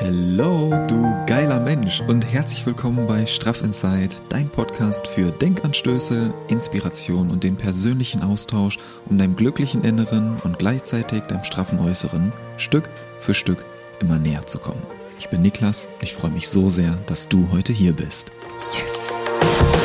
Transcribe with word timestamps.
Hello, 0.00 0.70
du 0.86 1.02
geiler 1.26 1.58
Mensch 1.58 2.00
und 2.06 2.32
herzlich 2.32 2.64
willkommen 2.64 3.08
bei 3.08 3.26
Straff 3.26 3.62
Inside, 3.62 4.14
dein 4.28 4.48
Podcast 4.48 5.08
für 5.08 5.32
Denkanstöße, 5.32 6.32
Inspiration 6.46 7.32
und 7.32 7.42
den 7.42 7.56
persönlichen 7.56 8.22
Austausch, 8.22 8.78
um 9.06 9.18
deinem 9.18 9.34
glücklichen 9.34 9.82
Inneren 9.82 10.36
und 10.44 10.60
gleichzeitig 10.60 11.22
deinem 11.22 11.42
straffen 11.42 11.80
Äußeren 11.80 12.32
Stück 12.58 12.90
für 13.18 13.34
Stück 13.34 13.64
immer 13.98 14.20
näher 14.20 14.46
zu 14.46 14.60
kommen. 14.60 14.82
Ich 15.18 15.30
bin 15.30 15.42
Niklas 15.42 15.86
und 15.86 16.04
ich 16.04 16.14
freue 16.14 16.30
mich 16.30 16.48
so 16.48 16.70
sehr, 16.70 16.96
dass 17.06 17.28
du 17.28 17.48
heute 17.50 17.72
hier 17.72 17.92
bist. 17.92 18.30
Yes! 18.74 19.77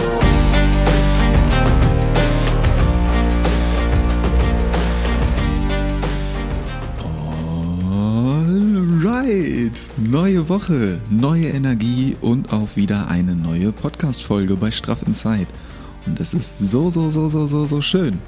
Alright, 9.73 9.91
neue 9.97 10.49
Woche, 10.49 11.01
neue 11.09 11.47
Energie 11.47 12.15
und 12.21 12.53
auch 12.53 12.75
wieder 12.75 13.07
eine 13.07 13.35
neue 13.35 13.71
Podcast-Folge 13.71 14.55
bei 14.55 14.69
Straff 14.69 15.01
Inside. 15.01 15.47
Und 16.05 16.19
es 16.19 16.35
ist 16.35 16.59
so, 16.59 16.91
so, 16.91 17.09
so, 17.09 17.27
so, 17.27 17.47
so, 17.47 17.65
so 17.65 17.81
schön, 17.81 18.19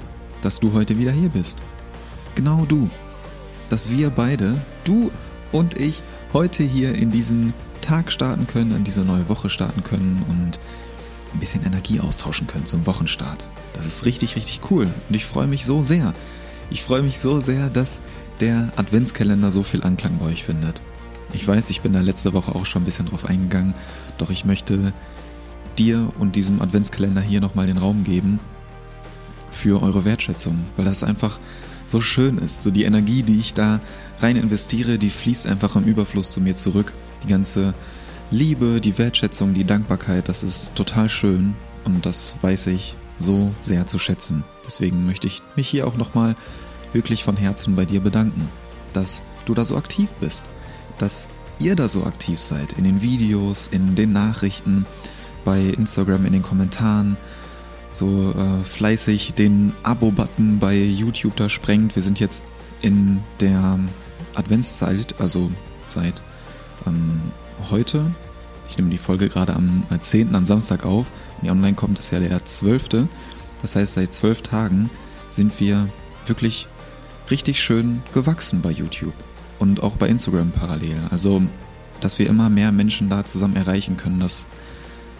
dass 0.42 0.58
du 0.58 0.72
heute 0.72 0.98
wieder 0.98 1.12
hier 1.12 1.28
bist. 1.28 1.58
Genau 2.34 2.64
du. 2.64 2.90
Dass 3.68 3.90
wir 3.90 4.10
beide, 4.10 4.54
du 4.82 5.12
und 5.52 5.80
ich, 5.80 6.02
heute 6.32 6.64
hier 6.64 6.96
in 6.96 7.12
diesen 7.12 7.54
Tag 7.80 8.10
starten 8.10 8.48
können, 8.48 8.72
in 8.74 8.82
diese 8.82 9.02
neue 9.02 9.28
Woche 9.28 9.48
starten 9.48 9.84
können 9.84 10.24
und 10.28 10.58
ein 11.32 11.38
bisschen 11.38 11.64
Energie 11.64 12.00
austauschen 12.00 12.48
können 12.48 12.66
zum 12.66 12.86
Wochenstart. 12.86 13.46
Das 13.72 13.86
ist 13.86 14.04
richtig, 14.04 14.34
richtig 14.34 14.62
cool. 14.72 14.88
Und 15.08 15.14
ich 15.14 15.26
freue 15.26 15.46
mich 15.46 15.64
so 15.64 15.84
sehr. 15.84 16.12
Ich 16.70 16.82
freue 16.82 17.02
mich 17.02 17.20
so 17.20 17.40
sehr, 17.40 17.70
dass 17.70 18.00
der 18.40 18.72
Adventskalender 18.74 19.52
so 19.52 19.62
viel 19.62 19.84
Anklang 19.84 20.18
bei 20.18 20.26
euch 20.26 20.42
findet. 20.42 20.82
Ich 21.36 21.46
weiß, 21.46 21.68
ich 21.68 21.82
bin 21.82 21.92
da 21.92 22.00
letzte 22.00 22.32
Woche 22.32 22.54
auch 22.54 22.64
schon 22.64 22.80
ein 22.80 22.86
bisschen 22.86 23.06
drauf 23.06 23.26
eingegangen, 23.26 23.74
doch 24.16 24.30
ich 24.30 24.46
möchte 24.46 24.94
dir 25.76 26.10
und 26.18 26.34
diesem 26.34 26.62
Adventskalender 26.62 27.20
hier 27.20 27.42
nochmal 27.42 27.66
den 27.66 27.76
Raum 27.76 28.04
geben 28.04 28.40
für 29.50 29.82
eure 29.82 30.06
Wertschätzung, 30.06 30.64
weil 30.76 30.86
das 30.86 31.04
einfach 31.04 31.38
so 31.86 32.00
schön 32.00 32.38
ist. 32.38 32.62
So 32.62 32.70
die 32.70 32.84
Energie, 32.84 33.22
die 33.22 33.38
ich 33.38 33.52
da 33.52 33.80
rein 34.20 34.36
investiere, 34.36 34.98
die 34.98 35.10
fließt 35.10 35.46
einfach 35.46 35.76
im 35.76 35.84
Überfluss 35.84 36.32
zu 36.32 36.40
mir 36.40 36.56
zurück. 36.56 36.94
Die 37.22 37.28
ganze 37.28 37.74
Liebe, 38.30 38.80
die 38.80 38.96
Wertschätzung, 38.96 39.52
die 39.52 39.64
Dankbarkeit, 39.64 40.30
das 40.30 40.42
ist 40.42 40.74
total 40.74 41.10
schön 41.10 41.54
und 41.84 42.06
das 42.06 42.36
weiß 42.40 42.68
ich 42.68 42.94
so 43.18 43.52
sehr 43.60 43.86
zu 43.86 43.98
schätzen. 43.98 44.42
Deswegen 44.66 45.04
möchte 45.04 45.26
ich 45.26 45.42
mich 45.54 45.68
hier 45.68 45.86
auch 45.86 45.98
nochmal 45.98 46.34
wirklich 46.94 47.24
von 47.24 47.36
Herzen 47.36 47.76
bei 47.76 47.84
dir 47.84 48.00
bedanken, 48.00 48.48
dass 48.94 49.20
du 49.44 49.52
da 49.52 49.66
so 49.66 49.76
aktiv 49.76 50.08
bist, 50.18 50.46
dass 50.98 51.28
ihr 51.58 51.76
da 51.76 51.88
so 51.88 52.04
aktiv 52.04 52.38
seid 52.38 52.74
in 52.74 52.84
den 52.84 53.02
Videos, 53.02 53.68
in 53.70 53.94
den 53.94 54.12
Nachrichten, 54.12 54.86
bei 55.44 55.60
Instagram, 55.60 56.26
in 56.26 56.32
den 56.32 56.42
Kommentaren, 56.42 57.16
so 57.90 58.32
äh, 58.32 58.64
fleißig 58.64 59.34
den 59.34 59.72
Abo-Button 59.82 60.58
bei 60.58 60.76
YouTube 60.76 61.36
da 61.36 61.48
sprengt. 61.48 61.96
Wir 61.96 62.02
sind 62.02 62.20
jetzt 62.20 62.42
in 62.82 63.20
der 63.40 63.78
Adventszeit, 64.34 65.14
also 65.18 65.50
seit 65.86 66.22
ähm, 66.86 67.20
heute. 67.70 68.14
Ich 68.68 68.76
nehme 68.76 68.90
die 68.90 68.98
Folge 68.98 69.28
gerade 69.28 69.54
am 69.54 69.84
10. 69.98 70.34
am 70.34 70.46
Samstag 70.46 70.84
auf. 70.84 71.06
Wenn 71.36 71.44
die 71.44 71.50
online 71.50 71.74
kommt, 71.74 71.98
ist 71.98 72.10
ja 72.10 72.18
der 72.18 72.44
12. 72.44 73.06
Das 73.62 73.76
heißt, 73.76 73.94
seit 73.94 74.12
zwölf 74.12 74.42
Tagen 74.42 74.90
sind 75.30 75.58
wir 75.60 75.88
wirklich 76.26 76.66
richtig 77.30 77.60
schön 77.60 78.02
gewachsen 78.12 78.60
bei 78.60 78.70
YouTube 78.70 79.14
und 79.58 79.82
auch 79.82 79.96
bei 79.96 80.08
Instagram 80.08 80.50
parallel. 80.50 81.00
Also, 81.10 81.42
dass 82.00 82.18
wir 82.18 82.28
immer 82.28 82.50
mehr 82.50 82.72
Menschen 82.72 83.08
da 83.08 83.24
zusammen 83.24 83.56
erreichen 83.56 83.96
können, 83.96 84.20
das 84.20 84.46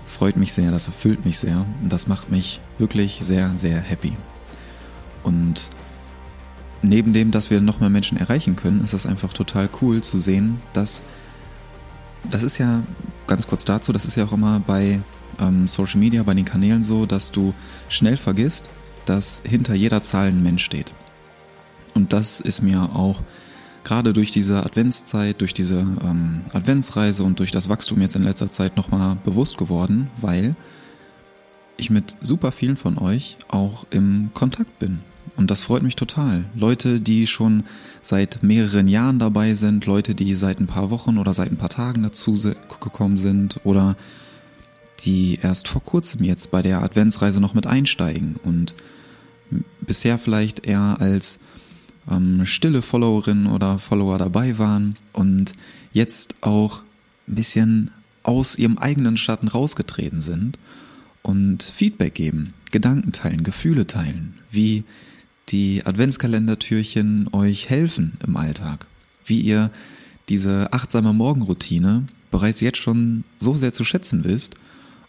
freut 0.07 0.37
mich 0.37 0.53
sehr, 0.53 0.71
das 0.71 0.87
erfüllt 0.87 1.25
mich 1.25 1.39
sehr 1.39 1.67
und 1.83 1.93
das 1.93 2.07
macht 2.07 2.31
mich 2.31 2.61
wirklich 2.79 3.19
sehr, 3.23 3.57
sehr 3.57 3.81
happy. 3.81 4.13
Und 5.23 5.71
neben 6.83 7.13
dem, 7.13 7.31
dass 7.31 7.51
wir 7.51 7.61
noch 7.61 7.81
mehr 7.81 7.91
Menschen 7.91 8.17
erreichen 8.17 8.57
können, 8.57 8.83
ist 8.83 8.93
es 8.93 9.07
einfach 9.07 9.33
total 9.33 9.69
cool 9.81 10.03
zu 10.03 10.19
sehen, 10.19 10.61
dass 10.73 11.03
das 12.31 12.43
ist 12.43 12.59
ja 12.59 12.83
ganz 13.27 13.47
kurz 13.47 13.65
dazu, 13.65 13.93
das 13.93 14.05
ist 14.05 14.17
ja 14.17 14.25
auch 14.25 14.33
immer 14.33 14.61
bei 14.61 15.01
ähm, 15.39 15.69
Social 15.69 16.01
Media, 16.01 16.23
bei 16.23 16.35
den 16.35 16.45
Kanälen 16.45 16.83
so, 16.83 17.07
dass 17.07 17.33
du 17.33 17.55
schnell 17.89 18.17
vergisst, 18.17 18.71
dass 19.05 19.43
hinter 19.45 19.75
jeder 19.75 20.03
Zahl 20.03 20.29
ein 20.29 20.43
Mensch 20.43 20.65
steht. 20.65 20.93
Und 21.95 22.13
das 22.13 22.41
ist 22.41 22.63
mir 22.63 22.83
auch 22.95 23.23
gerade 23.87 24.13
durch 24.13 24.33
diese 24.33 24.67
Adventszeit, 24.67 25.41
durch 25.41 25.55
diese 25.55 25.79
ähm, 25.79 26.41
Adventsreise 26.53 27.23
und 27.23 27.39
durch 27.39 27.53
das 27.53 27.69
Wachstum 27.69 28.01
jetzt 28.03 28.17
in 28.17 28.25
letzter 28.25 28.51
Zeit 28.51 28.77
nochmal 28.77 29.17
bewusst 29.25 29.57
geworden, 29.59 30.09
weil 30.21 30.57
ich 31.77 31.89
mit 31.89 32.17
super 32.21 32.51
vielen 32.51 32.77
von 32.77 32.99
euch 32.99 33.37
auch 33.49 33.87
im 33.91 34.31
Kontakt 34.35 34.81
bin. 34.81 34.99
Und 35.37 35.53
das 35.53 35.63
freut 35.63 35.85
mich 35.85 35.95
total. 35.95 36.45
Leute, 36.57 37.01
die 37.01 37.29
schon 37.29 37.63
seit 38.01 38.43
mehreren 38.43 38.89
Jahren 38.89 39.21
dabei 39.21 39.55
sind, 39.55 39.87
Leute, 39.87 40.17
die 40.17 40.35
seit 40.35 40.59
ein 40.59 40.67
paar 40.67 40.91
Wochen 40.91 41.17
oder 41.17 41.33
seit 41.33 41.53
ein 41.53 41.59
paar 41.59 41.69
Tagen 41.69 42.03
dazu 42.03 42.41
gekommen 42.81 43.19
sind 43.19 43.61
oder 43.63 43.97
die 45.01 45.39
erst 45.41 45.69
vor 45.69 45.83
kurzem 45.83 46.25
jetzt 46.25 46.51
bei 46.51 46.61
der 46.61 46.83
Adventsreise 46.83 47.41
noch 47.41 47.55
mit 47.55 47.69
einsteigen 47.69 48.35
und 48.43 48.75
bisher 49.81 50.19
vielleicht 50.19 50.67
eher 50.67 50.97
als 50.99 51.39
ähm, 52.11 52.45
stille 52.47 52.83
Followerinnen 52.83 53.47
oder 53.47 53.79
Follower 53.79 54.19
dabei 54.19 54.59
waren 54.59 54.97
und 55.13 55.53
jetzt 55.93 56.37
auch 56.41 56.83
ein 57.29 57.35
bisschen 57.35 57.91
aus 58.23 58.59
ihrem 58.59 58.79
eigenen 58.79 59.17
Schatten 59.17 59.49
rausgetreten 59.49 60.21
sind 60.21 60.59
und 61.23 61.63
Feedback 61.63 62.15
geben, 62.15 62.55
Gedanken 62.71 63.13
teilen, 63.13 63.45
Gefühle 63.45 63.87
teilen, 63.87 64.35
wie 64.51 64.85
die 65.49 65.85
Adventskalendertürchen 65.85 67.29
euch 67.33 67.71
helfen 67.71 68.15
im 68.27 68.37
Alltag, 68.37 68.87
wie 69.25 69.41
ihr 69.41 69.71
diese 70.29 70.73
achtsame 70.73 71.13
Morgenroutine 71.13 72.07
bereits 72.31 72.61
jetzt 72.61 72.79
schon 72.79 73.25
so 73.39 73.55
sehr 73.55 73.73
zu 73.73 73.85
schätzen 73.85 74.25
wisst 74.25 74.57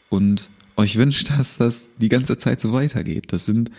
und 0.09 0.51
euch 0.75 0.95
wünscht, 0.95 1.29
dass 1.37 1.57
das 1.57 1.89
die 1.97 2.09
ganze 2.09 2.37
Zeit 2.37 2.61
so 2.61 2.71
weitergeht. 2.73 3.33
Das 3.33 3.45
sind 3.45 3.71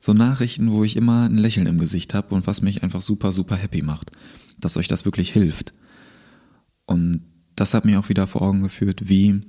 so 0.00 0.14
Nachrichten, 0.14 0.72
wo 0.72 0.82
ich 0.82 0.96
immer 0.96 1.26
ein 1.26 1.36
Lächeln 1.36 1.66
im 1.66 1.78
Gesicht 1.78 2.14
habe 2.14 2.34
und 2.34 2.46
was 2.46 2.62
mich 2.62 2.82
einfach 2.82 3.02
super, 3.02 3.30
super 3.32 3.54
happy 3.54 3.82
macht, 3.82 4.10
dass 4.58 4.78
euch 4.78 4.88
das 4.88 5.04
wirklich 5.04 5.30
hilft. 5.30 5.72
Und 6.86 7.20
das 7.54 7.74
hat 7.74 7.84
mir 7.84 8.00
auch 8.00 8.08
wieder 8.08 8.26
vor 8.26 8.42
Augen 8.42 8.62
geführt, 8.62 9.08
wie 9.08 9.42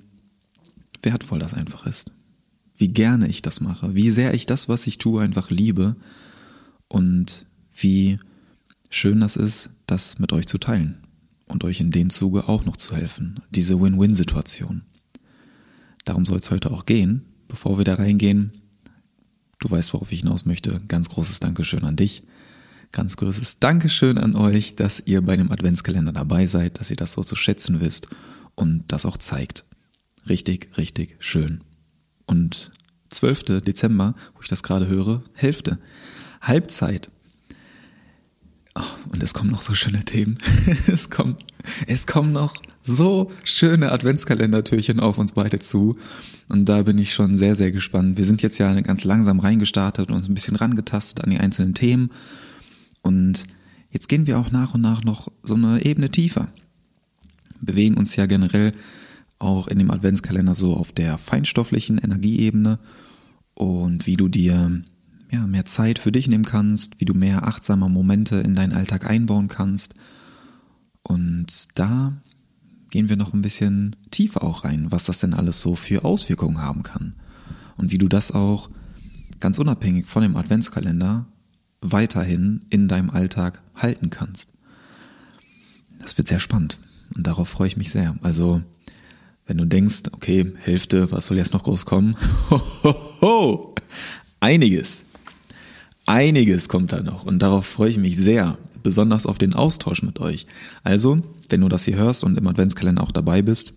wertvoll 1.01 1.39
das 1.39 1.53
einfach 1.53 1.87
ist. 1.87 2.11
Wie 2.77 2.89
gerne 2.89 3.27
ich 3.27 3.41
das 3.41 3.61
mache, 3.61 3.95
wie 3.95 4.11
sehr 4.11 4.33
ich 4.33 4.45
das, 4.45 4.67
was 4.67 4.85
ich 4.87 4.97
tue, 4.97 5.21
einfach 5.21 5.49
liebe 5.49 5.95
und 6.87 7.45
wie 7.73 8.19
schön 8.89 9.21
das 9.21 9.37
ist, 9.37 9.71
das 9.87 10.19
mit 10.19 10.33
euch 10.33 10.47
zu 10.47 10.57
teilen 10.57 10.97
und 11.47 11.63
euch 11.63 11.79
in 11.79 11.91
dem 11.91 12.09
Zuge 12.09 12.49
auch 12.49 12.65
noch 12.65 12.75
zu 12.77 12.95
helfen. 12.95 13.39
Diese 13.51 13.79
Win-Win-Situation. 13.79 14.81
Darum 16.05 16.25
soll 16.25 16.37
es 16.37 16.51
heute 16.51 16.71
auch 16.71 16.85
gehen. 16.85 17.25
Bevor 17.47 17.77
wir 17.77 17.85
da 17.85 17.95
reingehen, 17.95 18.51
Du 19.61 19.69
weißt, 19.69 19.93
worauf 19.93 20.11
ich 20.11 20.21
hinaus 20.21 20.45
möchte. 20.45 20.81
Ganz 20.87 21.09
großes 21.09 21.39
Dankeschön 21.39 21.85
an 21.85 21.95
dich. 21.95 22.23
Ganz 22.91 23.15
großes 23.15 23.59
Dankeschön 23.59 24.17
an 24.17 24.35
euch, 24.35 24.75
dass 24.75 25.03
ihr 25.05 25.21
bei 25.21 25.37
dem 25.37 25.51
Adventskalender 25.51 26.11
dabei 26.11 26.47
seid, 26.47 26.79
dass 26.79 26.89
ihr 26.89 26.97
das 26.97 27.13
so 27.13 27.23
zu 27.23 27.35
schätzen 27.35 27.79
wisst 27.79 28.07
und 28.55 28.83
das 28.91 29.05
auch 29.05 29.17
zeigt. 29.17 29.63
Richtig, 30.27 30.75
richtig 30.77 31.15
schön. 31.19 31.63
Und 32.25 32.71
12. 33.11 33.61
Dezember, 33.61 34.15
wo 34.33 34.41
ich 34.41 34.49
das 34.49 34.63
gerade 34.63 34.87
höre, 34.87 35.23
Hälfte. 35.35 35.77
Halbzeit. 36.41 37.11
Oh, 38.73 38.81
und 39.09 39.21
es 39.21 39.35
kommen 39.35 39.51
noch 39.51 39.61
so 39.61 39.75
schöne 39.75 39.99
Themen. 39.99 40.39
es 40.87 41.11
kommen, 41.11 41.35
es 41.85 42.07
kommen 42.07 42.33
noch 42.33 42.55
so 42.95 43.31
schöne 43.43 43.91
Adventskalendertürchen 43.91 44.99
auf 44.99 45.17
uns 45.17 45.33
beide 45.33 45.59
zu. 45.59 45.97
Und 46.49 46.67
da 46.67 46.83
bin 46.83 46.97
ich 46.97 47.13
schon 47.13 47.37
sehr, 47.37 47.55
sehr 47.55 47.71
gespannt. 47.71 48.17
Wir 48.17 48.25
sind 48.25 48.41
jetzt 48.41 48.57
ja 48.57 48.79
ganz 48.81 49.03
langsam 49.03 49.39
reingestartet 49.39 50.09
und 50.09 50.15
uns 50.17 50.27
ein 50.27 50.33
bisschen 50.33 50.55
rangetastet 50.55 51.23
an 51.23 51.31
die 51.31 51.39
einzelnen 51.39 51.73
Themen. 51.73 52.11
Und 53.01 53.45
jetzt 53.89 54.09
gehen 54.09 54.27
wir 54.27 54.39
auch 54.39 54.51
nach 54.51 54.73
und 54.73 54.81
nach 54.81 55.03
noch 55.03 55.31
so 55.43 55.55
eine 55.55 55.83
Ebene 55.85 56.09
tiefer. 56.09 56.51
Bewegen 57.61 57.97
uns 57.97 58.15
ja 58.15 58.25
generell 58.25 58.73
auch 59.39 59.67
in 59.67 59.79
dem 59.79 59.91
Adventskalender 59.91 60.53
so 60.53 60.75
auf 60.75 60.91
der 60.91 61.17
feinstofflichen 61.17 61.97
Energieebene 61.97 62.79
und 63.53 64.05
wie 64.05 64.17
du 64.17 64.27
dir 64.27 64.81
ja, 65.31 65.47
mehr 65.47 65.65
Zeit 65.65 65.99
für 65.99 66.11
dich 66.11 66.27
nehmen 66.27 66.45
kannst, 66.45 66.99
wie 66.99 67.05
du 67.05 67.13
mehr 67.13 67.47
achtsame 67.47 67.89
Momente 67.89 68.37
in 68.37 68.55
deinen 68.55 68.73
Alltag 68.73 69.09
einbauen 69.09 69.47
kannst. 69.47 69.93
Und 71.03 71.67
da 71.75 72.21
gehen 72.91 73.09
wir 73.09 73.15
noch 73.15 73.33
ein 73.33 73.41
bisschen 73.41 73.95
tiefer 74.11 74.43
auch 74.43 74.63
rein, 74.63 74.87
was 74.89 75.05
das 75.05 75.19
denn 75.19 75.33
alles 75.33 75.61
so 75.61 75.75
für 75.75 76.05
Auswirkungen 76.05 76.61
haben 76.61 76.83
kann. 76.83 77.15
Und 77.77 77.91
wie 77.91 77.97
du 77.97 78.07
das 78.07 78.31
auch 78.31 78.69
ganz 79.39 79.57
unabhängig 79.57 80.05
von 80.05 80.21
dem 80.21 80.35
Adventskalender 80.35 81.25
weiterhin 81.81 82.65
in 82.69 82.87
deinem 82.87 83.09
Alltag 83.09 83.63
halten 83.75 84.11
kannst. 84.11 84.49
Das 85.99 86.17
wird 86.17 86.27
sehr 86.27 86.39
spannend. 86.39 86.77
Und 87.15 87.25
darauf 87.25 87.49
freue 87.49 87.67
ich 87.67 87.77
mich 87.77 87.91
sehr. 87.91 88.15
Also, 88.21 88.61
wenn 89.45 89.57
du 89.57 89.65
denkst, 89.65 90.03
okay, 90.11 90.53
Hälfte, 90.59 91.11
was 91.11 91.27
soll 91.27 91.37
jetzt 91.37 91.53
noch 91.53 91.63
groß 91.63 91.85
kommen? 91.85 92.15
Ho, 92.49 92.61
ho, 92.83 92.95
ho. 93.21 93.75
Einiges. 94.39 95.05
Einiges 96.05 96.69
kommt 96.69 96.91
da 96.91 97.01
noch. 97.01 97.25
Und 97.25 97.39
darauf 97.39 97.65
freue 97.65 97.89
ich 97.89 97.97
mich 97.97 98.17
sehr. 98.17 98.57
Besonders 98.83 99.25
auf 99.25 99.37
den 99.37 99.53
Austausch 99.53 100.03
mit 100.03 100.19
euch. 100.19 100.45
Also, 100.83 101.21
wenn 101.51 101.61
du 101.61 101.69
das 101.69 101.85
hier 101.85 101.95
hörst 101.95 102.23
und 102.23 102.37
im 102.37 102.47
Adventskalender 102.47 103.03
auch 103.03 103.11
dabei 103.11 103.41
bist, 103.41 103.73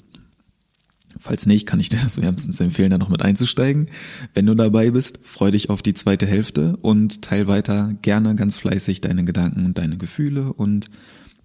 Falls 1.21 1.47
nicht, 1.47 1.67
kann 1.67 1.81
ich 1.81 1.89
dir 1.89 2.01
das 2.03 2.21
wärmstens 2.21 2.61
empfehlen, 2.61 2.91
da 2.91 2.99
noch 2.99 3.09
mit 3.09 3.23
einzusteigen. 3.23 3.89
Wenn 4.35 4.47
du 4.47 4.55
dabei 4.55 4.91
bist, 4.91 5.21
freu 5.23 5.51
dich 5.51 5.71
auf 5.71 5.83
die 5.83 5.95
zweite 5.95 6.27
Hälfte 6.27 6.77
und 6.79 7.23
teil 7.23 7.47
weiter 7.47 7.95
gerne 8.03 8.35
ganz 8.35 8.57
fleißig 8.57 9.01
deine 9.01 9.25
Gedanken 9.25 9.65
und 9.65 9.79
deine 9.79 9.97
Gefühle 9.97 10.53
und 10.53 10.87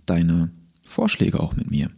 deine 0.05 0.51
Vorschläge 0.81 1.39
auch 1.39 1.55
mit 1.55 1.69
mir. 1.69 1.89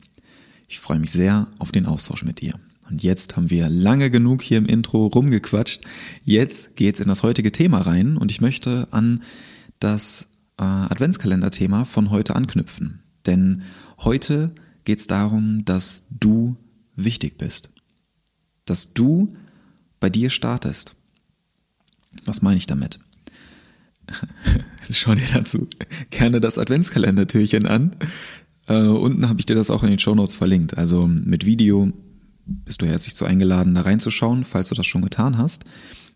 Ich 0.67 0.79
freue 0.79 0.99
mich 0.99 1.11
sehr 1.11 1.47
auf 1.59 1.71
den 1.71 1.85
Austausch 1.85 2.23
mit 2.23 2.41
dir. 2.41 2.55
Und 2.89 3.03
jetzt 3.03 3.37
haben 3.37 3.49
wir 3.49 3.69
lange 3.69 4.11
genug 4.11 4.41
hier 4.41 4.57
im 4.57 4.65
Intro 4.65 5.07
rumgequatscht. 5.07 5.81
Jetzt 6.25 6.75
geht's 6.75 6.99
in 6.99 7.07
das 7.07 7.23
heutige 7.23 7.53
Thema 7.53 7.79
rein 7.79 8.17
und 8.17 8.31
ich 8.31 8.41
möchte 8.41 8.87
an 8.91 9.23
das 9.79 10.27
äh, 10.59 10.63
Adventskalender-Thema 10.63 11.85
von 11.85 12.09
heute 12.09 12.35
anknüpfen. 12.35 13.00
Denn 13.25 13.63
heute 13.99 14.53
geht's 14.83 15.07
darum, 15.07 15.63
dass 15.65 16.03
du 16.09 16.55
wichtig 16.95 17.37
bist. 17.37 17.69
Dass 18.65 18.93
du 18.93 19.33
bei 19.99 20.09
dir 20.09 20.29
startest. 20.29 20.95
Was 22.25 22.41
meine 22.41 22.57
ich 22.57 22.67
damit? 22.67 22.99
Schau 24.91 25.15
dir 25.15 25.27
dazu 25.33 25.67
gerne 26.09 26.41
das 26.41 26.57
Adventskalender-Türchen 26.57 27.65
an. 27.65 27.95
Äh, 28.67 28.83
unten 28.83 29.29
habe 29.29 29.39
ich 29.39 29.45
dir 29.45 29.55
das 29.55 29.69
auch 29.69 29.83
in 29.83 29.89
den 29.89 29.99
Show 29.99 30.15
Notes 30.15 30.35
verlinkt. 30.35 30.77
Also 30.77 31.07
mit 31.07 31.45
Video 31.45 31.91
bist 32.45 32.81
du 32.81 32.85
herzlich 32.85 33.15
zu 33.15 33.25
eingeladen, 33.25 33.75
da 33.75 33.81
reinzuschauen, 33.81 34.43
falls 34.43 34.69
du 34.69 34.75
das 34.75 34.85
schon 34.85 35.01
getan 35.01 35.37
hast. 35.37 35.63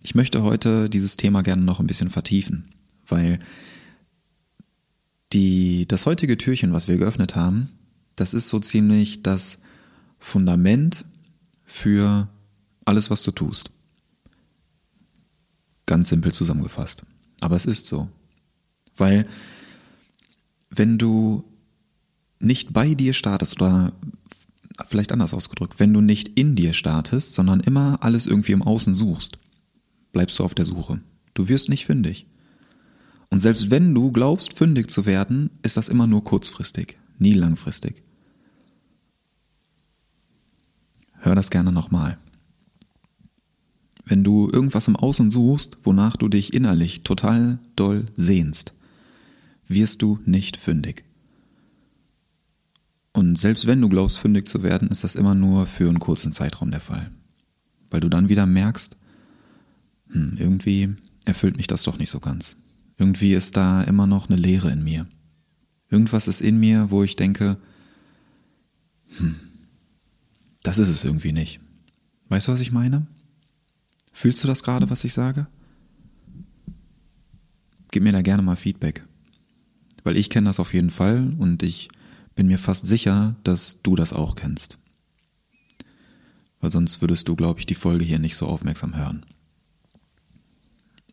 Ich 0.04 0.16
möchte 0.16 0.44
heute 0.44 0.90
dieses 0.90 1.18
Thema 1.18 1.42
gerne 1.42 1.64
noch 1.64 1.80
ein 1.80 1.88
bisschen 1.88 2.10
vertiefen, 2.10 2.66
weil 3.08 3.40
die, 5.36 5.86
das 5.88 6.06
heutige 6.06 6.38
Türchen, 6.38 6.72
was 6.72 6.88
wir 6.88 6.98
geöffnet 6.98 7.36
haben, 7.36 7.70
das 8.16 8.34
ist 8.34 8.48
so 8.48 8.60
ziemlich 8.60 9.22
das 9.22 9.60
Fundament 10.18 11.04
für 11.66 12.30
alles, 12.86 13.10
was 13.10 13.22
du 13.22 13.32
tust. 13.32 13.70
Ganz 15.86 16.10
simpel 16.10 16.32
zusammengefasst. 16.32 17.04
Aber 17.42 17.58
es 17.58 17.66
ist 17.66 17.86
so. 17.86 18.08
Weil 18.96 19.28
wenn 20.70 20.98
du 20.98 21.44
nicht 22.40 22.72
bei 22.72 22.96
dir 22.96 23.14
startest 23.14 23.62
oder 23.62 23.92
vielleicht 24.88 25.12
anders 25.12 25.34
ausgedrückt, 25.34 25.80
wenn 25.80 25.94
du 25.94 26.00
nicht 26.00 26.30
in 26.40 26.56
dir 26.56 26.74
startest, 26.74 27.34
sondern 27.34 27.60
immer 27.60 27.98
alles 28.02 28.26
irgendwie 28.26 28.54
im 28.54 28.62
Außen 28.62 28.94
suchst, 28.94 29.38
bleibst 30.14 30.40
du 30.40 30.46
auf 30.46 30.56
der 30.56 30.66
Suche. 30.66 31.02
Du 31.34 31.50
wirst 31.50 31.68
nicht 31.68 31.86
fündig. 31.86 32.26
Und 33.36 33.42
selbst 33.42 33.70
wenn 33.70 33.94
du 33.94 34.14
glaubst, 34.14 34.54
fündig 34.54 34.90
zu 34.90 35.06
werden, 35.06 35.50
ist 35.62 35.76
das 35.76 35.90
immer 35.90 36.08
nur 36.08 36.24
kurzfristig, 36.24 36.98
nie 37.20 37.34
langfristig. 37.34 38.02
hör 41.20 41.36
das 41.36 41.50
gerne 41.50 41.74
nochmal. 41.74 42.18
Wenn 44.06 44.24
du 44.24 44.50
irgendwas 44.50 44.88
im 44.88 44.96
Außen 44.96 45.32
suchst, 45.32 45.80
wonach 45.84 46.16
du 46.16 46.30
dich 46.30 46.54
innerlich 46.54 47.04
total 47.04 47.60
doll 47.76 48.06
sehnst, 48.16 48.74
wirst 49.68 50.02
du 50.02 50.18
nicht 50.24 50.56
fündig. 50.56 51.04
Und 53.12 53.38
selbst 53.38 53.68
wenn 53.68 53.82
du 53.82 53.90
glaubst, 53.90 54.18
fündig 54.18 54.48
zu 54.48 54.64
werden, 54.64 54.88
ist 54.88 55.04
das 55.04 55.14
immer 55.14 55.36
nur 55.36 55.68
für 55.68 55.90
einen 55.90 56.00
kurzen 56.00 56.32
Zeitraum 56.32 56.72
der 56.72 56.80
Fall. 56.80 57.12
Weil 57.90 58.00
du 58.00 58.08
dann 58.08 58.30
wieder 58.30 58.46
merkst, 58.46 58.96
hm, 60.14 60.38
irgendwie 60.40 60.96
erfüllt 61.26 61.58
mich 61.58 61.68
das 61.68 61.84
doch 61.84 61.98
nicht 61.98 62.12
so 62.12 62.22
ganz. 62.22 62.56
Irgendwie 62.98 63.34
ist 63.34 63.58
da 63.58 63.82
immer 63.84 64.08
noch 64.08 64.30
eine 64.30 64.38
Leere 64.38 64.72
in 64.72 64.84
mir. 64.84 65.08
Irgendwas 65.90 66.28
ist 66.28 66.42
in 66.42 66.60
mir, 66.60 66.92
wo 66.92 67.04
ich 67.04 67.16
denke, 67.16 67.58
hm, 69.18 69.36
das 70.64 70.80
ist 70.80 70.90
es 70.90 71.04
irgendwie 71.04 71.32
nicht. 71.32 71.60
Weißt 72.30 72.48
du, 72.48 72.52
was 72.52 72.60
ich 72.60 72.72
meine? 72.72 73.06
Fühlst 74.12 74.44
du 74.44 74.48
das 74.48 74.64
gerade, 74.64 74.90
was 74.90 75.04
ich 75.04 75.14
sage? 75.14 75.48
Gib 77.92 78.04
mir 78.04 78.14
da 78.14 78.22
gerne 78.22 78.42
mal 78.42 78.56
Feedback. 78.56 79.06
Weil 80.04 80.18
ich 80.18 80.30
kenne 80.30 80.48
das 80.48 80.60
auf 80.60 80.74
jeden 80.74 80.90
Fall 80.90 81.34
und 81.38 81.64
ich 81.64 81.90
bin 82.36 82.48
mir 82.48 82.60
fast 82.60 82.86
sicher, 82.86 83.36
dass 83.44 83.82
du 83.84 83.96
das 83.96 84.14
auch 84.14 84.36
kennst. 84.36 84.78
Weil 86.60 86.72
sonst 86.72 87.02
würdest 87.02 87.28
du, 87.28 87.36
glaube 87.36 87.60
ich, 87.60 87.66
die 87.66 87.76
Folge 87.76 88.06
hier 88.06 88.20
nicht 88.20 88.36
so 88.36 88.48
aufmerksam 88.48 88.96
hören. 88.96 89.26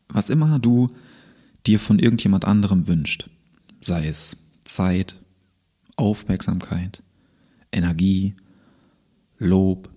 Was 0.09 0.31
immer 0.31 0.59
du 0.59 0.91
dir 1.67 1.79
von 1.79 1.99
irgendjemand 1.99 2.45
anderem 2.45 2.87
wünscht, 2.87 3.31
sei 3.81 4.07
es 4.07 4.37
Zeit, 4.65 5.21
Aufmerksamkeit, 5.97 7.03
Energie, 7.71 8.35
Lob, 9.39 9.91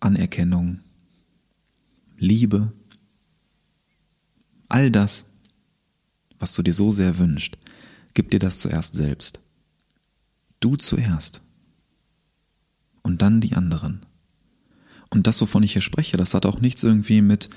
Anerkennung, 0.00 0.80
Liebe, 2.16 2.72
all 4.68 4.90
das, 4.90 5.24
was 6.38 6.54
du 6.54 6.62
dir 6.62 6.74
so 6.74 6.90
sehr 6.90 7.18
wünschst, 7.18 7.56
gib 8.14 8.30
dir 8.30 8.38
das 8.38 8.58
zuerst 8.58 8.94
selbst. 8.94 9.40
Du 10.60 10.76
zuerst. 10.76 11.42
Und 13.02 13.22
dann 13.22 13.40
die 13.40 13.54
anderen. 13.54 14.04
Und 15.10 15.26
das, 15.26 15.40
wovon 15.40 15.62
ich 15.62 15.72
hier 15.72 15.82
spreche, 15.82 16.16
das 16.16 16.34
hat 16.34 16.44
auch 16.44 16.60
nichts 16.60 16.82
irgendwie 16.82 17.22
mit 17.22 17.48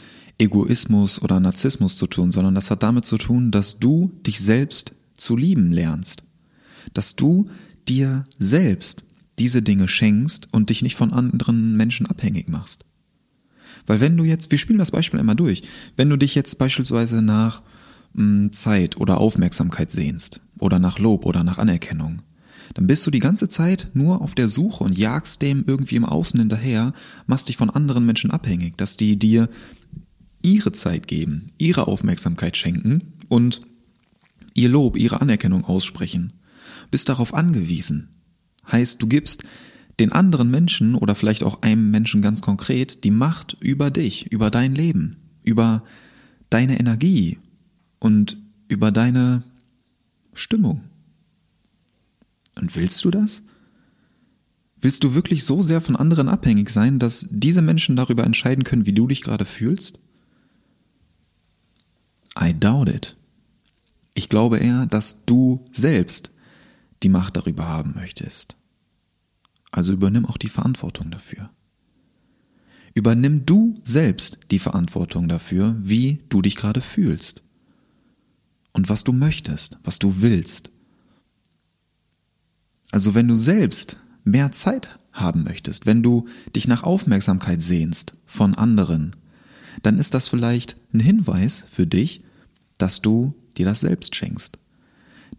Egoismus 0.42 1.22
oder 1.22 1.40
Narzissmus 1.40 1.96
zu 1.96 2.08
tun, 2.08 2.32
sondern 2.32 2.56
das 2.56 2.72
hat 2.72 2.84
damit 2.84 3.06
zu 3.06 3.18
tun, 3.18 3.52
dass 3.52 3.80
du 3.80 4.12
dich 4.26 4.40
selbst 4.40 4.94
zu 5.14 5.38
lieben 5.38 5.72
lernst. 5.72 6.24
Dass 6.94 7.16
du 7.16 7.50
dir 7.88 8.26
selbst 8.40 9.06
diese 9.38 9.62
Dinge 9.62 9.88
schenkst 9.88 10.48
und 10.52 10.70
dich 10.70 10.82
nicht 10.82 10.96
von 10.96 11.14
anderen 11.14 11.78
Menschen 11.78 12.08
abhängig 12.08 12.50
machst. 12.50 12.86
Weil 13.88 14.02
wenn 14.02 14.18
du 14.18 14.24
jetzt, 14.24 14.52
wir 14.52 14.58
spielen 14.58 14.80
das 14.80 14.92
Beispiel 14.92 15.20
einmal 15.20 15.36
durch, 15.36 15.62
wenn 15.96 16.10
du 16.10 16.18
dich 16.18 16.36
jetzt 16.36 16.58
beispielsweise 16.58 17.22
nach 17.22 17.62
hm, 18.16 18.52
Zeit 18.52 18.98
oder 18.98 19.20
Aufmerksamkeit 19.20 19.92
sehnst 19.92 20.42
oder 20.60 20.80
nach 20.80 21.00
Lob 21.00 21.26
oder 21.26 21.44
nach 21.44 21.58
Anerkennung, 21.58 22.22
dann 22.74 22.88
bist 22.88 23.06
du 23.06 23.12
die 23.12 23.20
ganze 23.20 23.48
Zeit 23.48 23.90
nur 23.94 24.22
auf 24.22 24.36
der 24.36 24.48
Suche 24.48 24.84
und 24.84 24.98
jagst 24.98 25.42
dem 25.42 25.64
irgendwie 25.68 25.98
im 25.98 26.06
Außen 26.06 26.40
hinterher, 26.40 26.94
machst 27.28 27.50
dich 27.50 27.58
von 27.58 27.70
anderen 27.70 28.06
Menschen 28.06 28.32
abhängig, 28.32 28.78
dass 28.78 28.98
die 28.98 29.18
dir 29.18 29.50
ihre 30.42 30.72
Zeit 30.72 31.08
geben, 31.08 31.52
ihre 31.58 31.88
Aufmerksamkeit 31.88 32.58
schenken 32.58 33.14
und 33.30 33.62
ihr 34.54 34.70
Lob, 34.70 34.98
ihre 34.98 35.22
Anerkennung 35.22 35.66
aussprechen. 35.66 36.34
Bist 36.90 37.10
darauf 37.10 37.34
angewiesen. 37.34 38.10
Heißt, 38.72 39.02
du 39.02 39.08
gibst 39.08 39.44
den 40.00 40.12
anderen 40.12 40.50
Menschen 40.50 40.96
oder 40.96 41.16
vielleicht 41.16 41.44
auch 41.44 41.62
einem 41.62 41.92
Menschen 41.92 42.22
ganz 42.22 42.42
konkret 42.42 43.04
die 43.04 43.12
Macht 43.12 43.58
über 43.62 43.92
dich, 43.92 44.32
über 44.32 44.50
dein 44.50 44.74
Leben, 44.76 45.18
über 45.44 45.84
deine 46.50 46.80
Energie 46.80 47.38
und 48.00 48.38
über 48.68 48.92
deine 48.92 49.44
Stimmung. 50.34 50.82
Und 52.56 52.76
willst 52.76 53.04
du 53.06 53.12
das? 53.12 53.44
Willst 54.80 55.04
du 55.04 55.14
wirklich 55.14 55.44
so 55.44 55.62
sehr 55.62 55.82
von 55.82 55.96
anderen 55.96 56.28
abhängig 56.28 56.70
sein, 56.70 56.98
dass 56.98 57.28
diese 57.30 57.62
Menschen 57.62 57.96
darüber 57.96 58.24
entscheiden 58.24 58.64
können, 58.64 58.88
wie 58.88 58.94
du 58.94 59.08
dich 59.08 59.22
gerade 59.22 59.46
fühlst? 59.46 60.00
I 62.40 62.54
doubt 62.58 62.90
it. 62.90 63.16
Ich 64.14 64.30
glaube 64.30 64.58
eher, 64.58 64.86
dass 64.86 65.26
du 65.26 65.64
selbst 65.72 66.32
die 67.04 67.10
Macht 67.10 67.38
darüber 67.38 67.68
haben 67.68 67.94
möchtest. 67.96 68.58
Also 69.72 69.94
übernimm 69.94 70.26
auch 70.26 70.38
die 70.38 70.50
Verantwortung 70.50 71.12
dafür. 71.12 71.50
Übernimm 72.94 73.46
du 73.46 73.80
selbst 73.84 74.40
die 74.52 74.60
Verantwortung 74.60 75.30
dafür, 75.30 75.78
wie 75.80 76.22
du 76.30 76.42
dich 76.42 76.56
gerade 76.56 76.82
fühlst. 76.82 77.42
Und 78.74 78.90
was 78.90 79.04
du 79.04 79.14
möchtest, 79.14 79.78
was 79.84 80.00
du 80.00 80.22
willst. 80.22 80.72
Also 82.92 83.16
wenn 83.16 83.28
du 83.28 83.34
selbst 83.34 83.98
mehr 84.24 84.52
Zeit 84.52 85.00
haben 85.14 85.44
möchtest, 85.44 85.86
wenn 85.86 86.04
du 86.04 86.28
dich 86.56 86.68
nach 86.68 86.84
Aufmerksamkeit 86.84 87.62
sehnst 87.62 88.16
von 88.26 88.56
anderen, 88.56 89.16
dann 89.84 89.98
ist 89.98 90.14
das 90.14 90.28
vielleicht 90.28 90.78
ein 90.94 91.00
Hinweis 91.00 91.66
für 91.70 91.88
dich, 91.88 92.24
dass 92.78 93.02
du 93.02 93.34
dir 93.58 93.66
das 93.66 93.82
selbst 93.82 94.16
schenkst. 94.16 94.60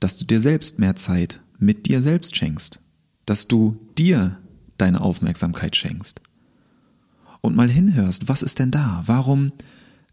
Dass 0.00 0.16
du 0.16 0.24
dir 0.24 0.40
selbst 0.40 0.78
mehr 0.78 0.96
Zeit 0.96 1.40
mit 1.58 1.86
dir 1.86 2.02
selbst 2.02 2.36
schenkst, 2.36 2.80
dass 3.26 3.46
du 3.48 3.78
dir 3.98 4.38
deine 4.78 5.00
Aufmerksamkeit 5.00 5.76
schenkst. 5.76 6.22
Und 7.40 7.56
mal 7.56 7.70
hinhörst, 7.70 8.28
was 8.28 8.42
ist 8.42 8.58
denn 8.58 8.70
da? 8.70 9.02
Warum 9.06 9.52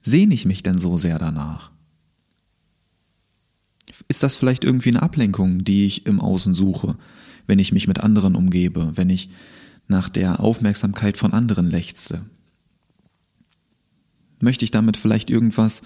sehne 0.02 0.34
ich 0.34 0.46
mich 0.46 0.64
denn 0.64 0.78
so 0.78 0.98
sehr 0.98 1.20
danach? 1.20 1.72
Ist 4.08 4.24
das 4.24 4.36
vielleicht 4.36 4.64
irgendwie 4.64 4.90
eine 4.90 5.02
Ablenkung, 5.02 5.64
die 5.64 5.86
ich 5.86 6.06
im 6.06 6.20
Außen 6.20 6.56
suche? 6.56 6.98
wenn 7.50 7.60
ich 7.60 7.74
mich 7.74 7.88
mit 7.88 8.00
anderen 8.00 8.36
umgebe, 8.36 8.92
wenn 8.96 9.10
ich 9.10 9.30
nach 9.88 10.08
der 10.08 10.40
Aufmerksamkeit 10.40 11.18
von 11.18 11.34
anderen 11.34 11.70
lechze? 11.70 12.22
Möchte 14.42 14.66
ich 14.66 14.72
damit 14.72 14.98
vielleicht 14.98 15.30
irgendwas, 15.30 15.82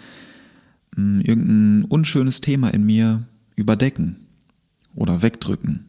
hm, 0.96 1.22
irgendein 1.22 1.86
unschönes 1.86 2.42
Thema 2.42 2.70
in 2.70 2.84
mir 2.84 3.28
überdecken 3.56 4.28
oder 4.96 5.22
wegdrücken, 5.22 5.86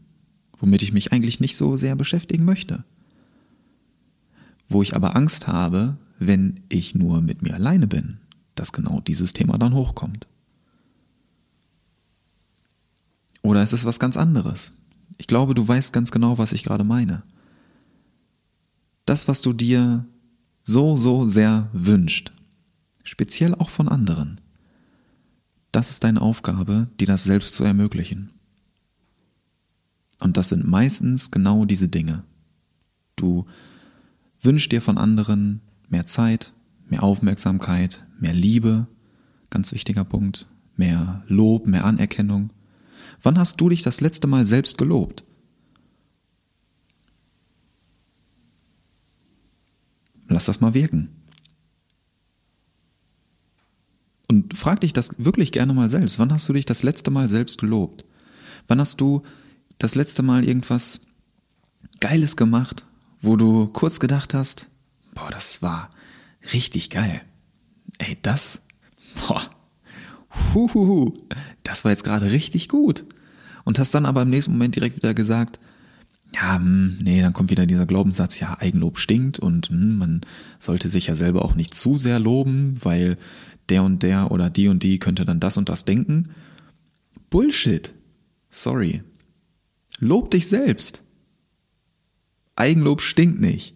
womit 0.58 0.82
ich 0.82 0.92
mich 0.92 1.12
eigentlich 1.12 1.40
nicht 1.40 1.56
so 1.56 1.76
sehr 1.76 1.96
beschäftigen 1.96 2.44
möchte? 2.44 2.84
Wo 4.68 4.82
ich 4.82 4.96
aber 4.96 5.16
Angst 5.16 5.46
habe, 5.46 5.98
wenn 6.18 6.60
ich 6.68 6.94
nur 6.94 7.20
mit 7.20 7.42
mir 7.42 7.54
alleine 7.54 7.86
bin, 7.86 8.18
dass 8.54 8.72
genau 8.72 9.00
dieses 9.00 9.32
Thema 9.32 9.58
dann 9.58 9.74
hochkommt. 9.74 10.26
Oder 13.42 13.62
ist 13.62 13.72
es 13.72 13.84
was 13.84 14.00
ganz 14.00 14.16
anderes? 14.16 14.72
Ich 15.18 15.26
glaube, 15.26 15.54
du 15.54 15.66
weißt 15.66 15.92
ganz 15.92 16.10
genau, 16.10 16.38
was 16.38 16.52
ich 16.52 16.64
gerade 16.64 16.84
meine. 16.84 17.22
Das, 19.04 19.28
was 19.28 19.42
du 19.42 19.52
dir 19.52 20.06
so, 20.62 20.96
so 20.96 21.28
sehr 21.28 21.68
wünscht, 21.72 22.32
speziell 23.04 23.54
auch 23.54 23.70
von 23.70 23.88
anderen, 23.88 24.40
das 25.70 25.90
ist 25.90 26.04
deine 26.04 26.20
Aufgabe, 26.20 26.88
dir 26.98 27.06
das 27.06 27.24
selbst 27.24 27.54
zu 27.54 27.64
ermöglichen. 27.64 28.30
Und 30.20 30.36
das 30.36 30.48
sind 30.48 30.66
meistens 30.66 31.30
genau 31.30 31.64
diese 31.64 31.88
Dinge. 31.88 32.24
Du 33.16 33.46
wünschst 34.40 34.72
dir 34.72 34.80
von 34.80 34.98
anderen 34.98 35.60
mehr 35.88 36.06
Zeit, 36.06 36.52
mehr 36.88 37.02
Aufmerksamkeit, 37.02 38.06
mehr 38.18 38.32
Liebe, 38.32 38.86
ganz 39.50 39.72
wichtiger 39.72 40.04
Punkt, 40.04 40.46
mehr 40.76 41.24
Lob, 41.28 41.66
mehr 41.66 41.84
Anerkennung. 41.84 42.50
Wann 43.22 43.38
hast 43.38 43.60
du 43.60 43.68
dich 43.68 43.82
das 43.82 44.00
letzte 44.00 44.26
Mal 44.26 44.44
selbst 44.44 44.78
gelobt? 44.78 45.24
Lass 50.28 50.46
das 50.46 50.60
mal 50.60 50.74
wirken. 50.74 51.08
Und 54.34 54.58
frag 54.58 54.80
dich 54.80 54.92
das 54.92 55.10
wirklich 55.18 55.52
gerne 55.52 55.72
mal 55.74 55.88
selbst. 55.88 56.18
Wann 56.18 56.32
hast 56.32 56.48
du 56.48 56.52
dich 56.52 56.64
das 56.64 56.82
letzte 56.82 57.12
Mal 57.12 57.28
selbst 57.28 57.56
gelobt? 57.56 58.04
Wann 58.66 58.80
hast 58.80 59.00
du 59.00 59.22
das 59.78 59.94
letzte 59.94 60.24
Mal 60.24 60.44
irgendwas 60.44 61.02
Geiles 62.00 62.36
gemacht, 62.36 62.84
wo 63.20 63.36
du 63.36 63.68
kurz 63.68 64.00
gedacht 64.00 64.34
hast, 64.34 64.66
boah, 65.14 65.30
das 65.30 65.62
war 65.62 65.88
richtig 66.52 66.90
geil. 66.90 67.22
Ey, 67.98 68.18
das, 68.22 68.60
boah, 69.14 69.48
huhuhu, 70.52 71.14
das 71.62 71.84
war 71.84 71.92
jetzt 71.92 72.02
gerade 72.02 72.32
richtig 72.32 72.68
gut. 72.68 73.04
Und 73.62 73.78
hast 73.78 73.94
dann 73.94 74.04
aber 74.04 74.22
im 74.22 74.30
nächsten 74.30 74.50
Moment 74.50 74.74
direkt 74.74 74.96
wieder 74.96 75.14
gesagt, 75.14 75.60
ja, 76.34 76.56
hm, 76.56 76.98
nee, 77.02 77.20
dann 77.20 77.32
kommt 77.32 77.50
wieder 77.50 77.66
dieser 77.66 77.86
Glaubenssatz, 77.86 78.40
ja, 78.40 78.58
Eigenlob 78.58 78.98
stinkt 78.98 79.38
und 79.38 79.68
hm, 79.68 79.96
man 79.96 80.20
sollte 80.58 80.88
sich 80.88 81.06
ja 81.06 81.16
selber 81.16 81.44
auch 81.44 81.54
nicht 81.54 81.74
zu 81.74 81.96
sehr 81.96 82.18
loben, 82.18 82.78
weil 82.82 83.16
der 83.68 83.82
und 83.82 84.02
der 84.02 84.30
oder 84.30 84.50
die 84.50 84.68
und 84.68 84.82
die 84.82 84.98
könnte 84.98 85.24
dann 85.24 85.40
das 85.40 85.56
und 85.56 85.68
das 85.68 85.84
denken. 85.84 86.30
Bullshit. 87.30 87.94
Sorry. 88.50 89.02
Lob 89.98 90.30
dich 90.30 90.48
selbst. 90.48 91.02
Eigenlob 92.56 93.00
stinkt 93.00 93.40
nicht. 93.40 93.74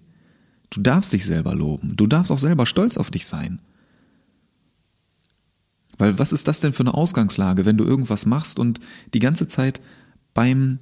Du 0.71 0.81
darfst 0.81 1.13
dich 1.13 1.25
selber 1.25 1.55
loben. 1.55 1.97
Du 1.97 2.07
darfst 2.07 2.31
auch 2.31 2.39
selber 2.39 2.67
stolz 2.67 2.97
auf 2.97 3.11
dich 3.11 3.27
sein. 3.27 3.61
Weil 5.97 6.19
was 6.19 6.33
ist 6.33 6.47
das 6.47 6.61
denn 6.61 6.73
für 6.73 6.85
eine 6.85 6.95
Ausgangslage, 6.95 7.67
wenn 7.67 7.77
du 7.77 7.85
irgendwas 7.85 8.27
machst 8.27 8.59
und 8.59 8.79
die 9.15 9.19
ganze 9.19 9.47
Zeit 9.47 9.81
beim, 10.35 10.79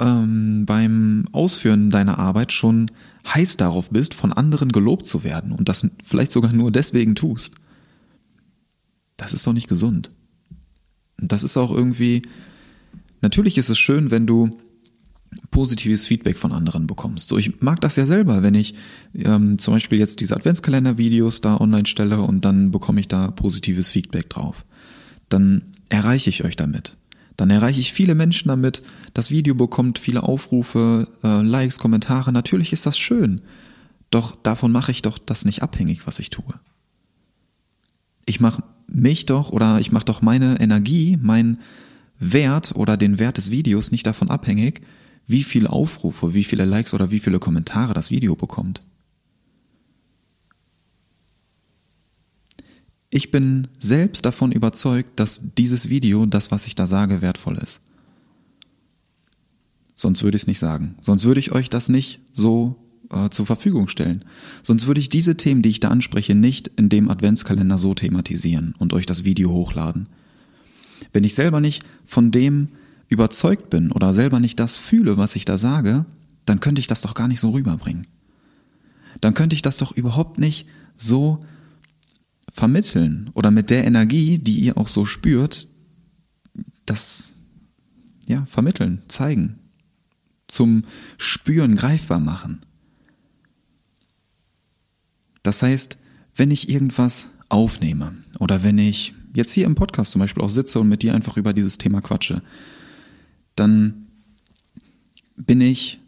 ähm, 0.00 0.64
beim 0.66 1.26
Ausführen 1.32 1.90
deiner 1.90 2.18
Arbeit 2.18 2.52
schon 2.52 2.90
heiß 3.26 3.56
darauf 3.56 3.90
bist, 3.90 4.14
von 4.14 4.32
anderen 4.32 4.72
gelobt 4.72 5.06
zu 5.06 5.24
werden 5.24 5.52
und 5.52 5.68
das 5.68 5.88
vielleicht 6.02 6.32
sogar 6.32 6.52
nur 6.52 6.70
deswegen 6.70 7.14
tust? 7.14 7.54
Das 9.16 9.32
ist 9.32 9.46
doch 9.46 9.52
nicht 9.52 9.68
gesund. 9.68 10.10
Und 11.20 11.30
das 11.30 11.44
ist 11.44 11.56
auch 11.56 11.70
irgendwie, 11.70 12.22
natürlich 13.20 13.56
ist 13.58 13.68
es 13.68 13.78
schön, 13.78 14.10
wenn 14.10 14.26
du 14.26 14.58
positives 15.50 16.06
Feedback 16.06 16.36
von 16.36 16.52
anderen 16.52 16.86
bekommst. 16.86 17.28
So, 17.28 17.38
ich 17.38 17.60
mag 17.60 17.80
das 17.80 17.96
ja 17.96 18.06
selber, 18.06 18.42
wenn 18.42 18.54
ich 18.54 18.74
ähm, 19.14 19.58
zum 19.58 19.74
Beispiel 19.74 19.98
jetzt 19.98 20.20
diese 20.20 20.36
Adventskalender-Videos 20.36 21.40
da 21.40 21.60
online 21.60 21.86
stelle 21.86 22.20
und 22.20 22.44
dann 22.44 22.70
bekomme 22.70 23.00
ich 23.00 23.08
da 23.08 23.30
positives 23.30 23.90
Feedback 23.90 24.30
drauf. 24.30 24.64
Dann 25.28 25.62
erreiche 25.88 26.30
ich 26.30 26.44
euch 26.44 26.56
damit. 26.56 26.96
Dann 27.36 27.50
erreiche 27.50 27.80
ich 27.80 27.92
viele 27.92 28.14
Menschen 28.14 28.48
damit. 28.48 28.82
Das 29.12 29.30
Video 29.30 29.54
bekommt 29.54 29.98
viele 29.98 30.22
Aufrufe, 30.22 31.08
äh, 31.22 31.42
Likes, 31.42 31.78
Kommentare. 31.78 32.32
Natürlich 32.32 32.72
ist 32.72 32.86
das 32.86 32.98
schön. 32.98 33.42
Doch 34.10 34.36
davon 34.36 34.70
mache 34.70 34.92
ich 34.92 35.02
doch 35.02 35.18
das 35.18 35.44
nicht 35.44 35.62
abhängig, 35.62 36.06
was 36.06 36.20
ich 36.20 36.30
tue. 36.30 36.54
Ich 38.26 38.40
mache 38.40 38.62
mich 38.86 39.26
doch 39.26 39.50
oder 39.50 39.80
ich 39.80 39.90
mache 39.90 40.04
doch 40.04 40.22
meine 40.22 40.60
Energie, 40.60 41.18
mein 41.20 41.58
Wert 42.18 42.72
oder 42.76 42.96
den 42.96 43.18
Wert 43.18 43.38
des 43.38 43.50
Videos 43.50 43.90
nicht 43.90 44.06
davon 44.06 44.30
abhängig, 44.30 44.80
wie 45.26 45.42
viele 45.42 45.70
Aufrufe, 45.70 46.34
wie 46.34 46.44
viele 46.44 46.64
Likes 46.64 46.94
oder 46.94 47.10
wie 47.10 47.18
viele 47.18 47.38
Kommentare 47.38 47.94
das 47.94 48.10
Video 48.10 48.36
bekommt. 48.36 48.82
Ich 53.16 53.30
bin 53.30 53.68
selbst 53.78 54.26
davon 54.26 54.50
überzeugt, 54.50 55.20
dass 55.20 55.40
dieses 55.56 55.88
Video, 55.88 56.26
das, 56.26 56.50
was 56.50 56.66
ich 56.66 56.74
da 56.74 56.88
sage, 56.88 57.22
wertvoll 57.22 57.58
ist. 57.58 57.80
Sonst 59.94 60.24
würde 60.24 60.34
ich 60.34 60.42
es 60.42 60.46
nicht 60.48 60.58
sagen. 60.58 60.96
Sonst 61.00 61.24
würde 61.24 61.38
ich 61.38 61.52
euch 61.52 61.70
das 61.70 61.88
nicht 61.88 62.18
so 62.32 62.74
äh, 63.10 63.28
zur 63.30 63.46
Verfügung 63.46 63.86
stellen. 63.86 64.24
Sonst 64.64 64.88
würde 64.88 64.98
ich 64.98 65.10
diese 65.10 65.36
Themen, 65.36 65.62
die 65.62 65.68
ich 65.68 65.78
da 65.78 65.90
anspreche, 65.90 66.34
nicht 66.34 66.66
in 66.74 66.88
dem 66.88 67.08
Adventskalender 67.08 67.78
so 67.78 67.94
thematisieren 67.94 68.74
und 68.78 68.92
euch 68.92 69.06
das 69.06 69.22
Video 69.22 69.52
hochladen. 69.52 70.08
Wenn 71.12 71.22
ich 71.22 71.36
selber 71.36 71.60
nicht 71.60 71.84
von 72.04 72.32
dem 72.32 72.66
überzeugt 73.06 73.70
bin 73.70 73.92
oder 73.92 74.12
selber 74.12 74.40
nicht 74.40 74.58
das 74.58 74.76
fühle, 74.76 75.16
was 75.16 75.36
ich 75.36 75.44
da 75.44 75.56
sage, 75.56 76.04
dann 76.46 76.58
könnte 76.58 76.80
ich 76.80 76.88
das 76.88 77.02
doch 77.02 77.14
gar 77.14 77.28
nicht 77.28 77.38
so 77.38 77.50
rüberbringen. 77.50 78.08
Dann 79.20 79.34
könnte 79.34 79.54
ich 79.54 79.62
das 79.62 79.76
doch 79.76 79.92
überhaupt 79.92 80.40
nicht 80.40 80.66
so 80.96 81.44
vermitteln 82.54 83.30
oder 83.34 83.50
mit 83.50 83.68
der 83.68 83.84
Energie, 83.84 84.38
die 84.38 84.60
ihr 84.60 84.78
auch 84.78 84.86
so 84.86 85.04
spürt, 85.04 85.66
das 86.86 87.34
ja 88.28 88.46
vermitteln, 88.46 89.02
zeigen, 89.08 89.58
zum 90.46 90.84
Spüren 91.18 91.74
greifbar 91.74 92.20
machen. 92.20 92.60
Das 95.42 95.62
heißt, 95.62 95.98
wenn 96.36 96.52
ich 96.52 96.68
irgendwas 96.70 97.30
aufnehme 97.48 98.14
oder 98.38 98.62
wenn 98.62 98.78
ich 98.78 99.14
jetzt 99.34 99.52
hier 99.52 99.66
im 99.66 99.74
Podcast 99.74 100.12
zum 100.12 100.20
Beispiel 100.20 100.42
auch 100.42 100.48
sitze 100.48 100.78
und 100.78 100.88
mit 100.88 101.02
dir 101.02 101.12
einfach 101.12 101.36
über 101.36 101.52
dieses 101.52 101.76
Thema 101.76 102.00
quatsche, 102.00 102.40
dann 103.56 104.06
bin 105.36 105.60
ich 105.60 105.98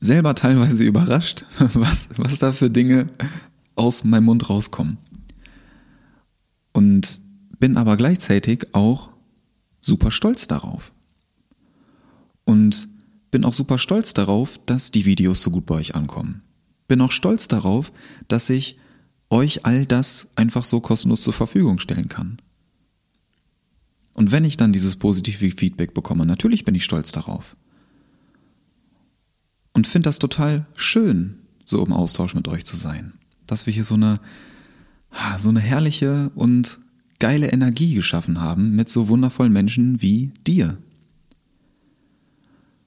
selber 0.00 0.34
teilweise 0.34 0.84
überrascht, 0.86 1.44
was, 1.74 2.08
was 2.16 2.38
da 2.38 2.52
für 2.52 2.70
Dinge 2.70 3.08
aus 3.76 4.04
meinem 4.04 4.24
Mund 4.24 4.48
rauskommen. 4.48 4.96
Und 6.72 7.20
bin 7.58 7.76
aber 7.76 7.96
gleichzeitig 7.96 8.74
auch 8.74 9.10
super 9.80 10.10
stolz 10.10 10.48
darauf. 10.48 10.92
Und 12.44 12.88
bin 13.30 13.44
auch 13.44 13.52
super 13.52 13.78
stolz 13.78 14.14
darauf, 14.14 14.60
dass 14.66 14.90
die 14.90 15.04
Videos 15.04 15.42
so 15.42 15.50
gut 15.50 15.66
bei 15.66 15.76
euch 15.76 15.94
ankommen. 15.94 16.42
Bin 16.88 17.00
auch 17.00 17.12
stolz 17.12 17.48
darauf, 17.48 17.92
dass 18.28 18.50
ich 18.50 18.78
euch 19.30 19.64
all 19.64 19.86
das 19.86 20.28
einfach 20.34 20.64
so 20.64 20.80
kostenlos 20.80 21.22
zur 21.22 21.32
Verfügung 21.32 21.78
stellen 21.78 22.08
kann. 22.08 22.38
Und 24.14 24.32
wenn 24.32 24.44
ich 24.44 24.56
dann 24.56 24.72
dieses 24.72 24.96
positive 24.96 25.50
Feedback 25.56 25.94
bekomme, 25.94 26.26
natürlich 26.26 26.64
bin 26.64 26.74
ich 26.74 26.84
stolz 26.84 27.12
darauf. 27.12 27.56
Und 29.72 29.86
finde 29.86 30.08
das 30.08 30.18
total 30.18 30.66
schön, 30.74 31.38
so 31.64 31.84
im 31.84 31.92
Austausch 31.92 32.34
mit 32.34 32.48
euch 32.48 32.64
zu 32.64 32.76
sein. 32.76 33.12
Dass 33.46 33.66
wir 33.66 33.72
hier 33.72 33.84
so 33.84 33.94
eine, 33.94 34.20
so 35.38 35.48
eine 35.48 35.60
herrliche 35.60 36.30
und 36.34 36.78
geile 37.18 37.50
Energie 37.50 37.94
geschaffen 37.94 38.40
haben 38.40 38.76
mit 38.76 38.88
so 38.88 39.08
wundervollen 39.08 39.52
Menschen 39.52 40.00
wie 40.02 40.32
dir. 40.46 40.78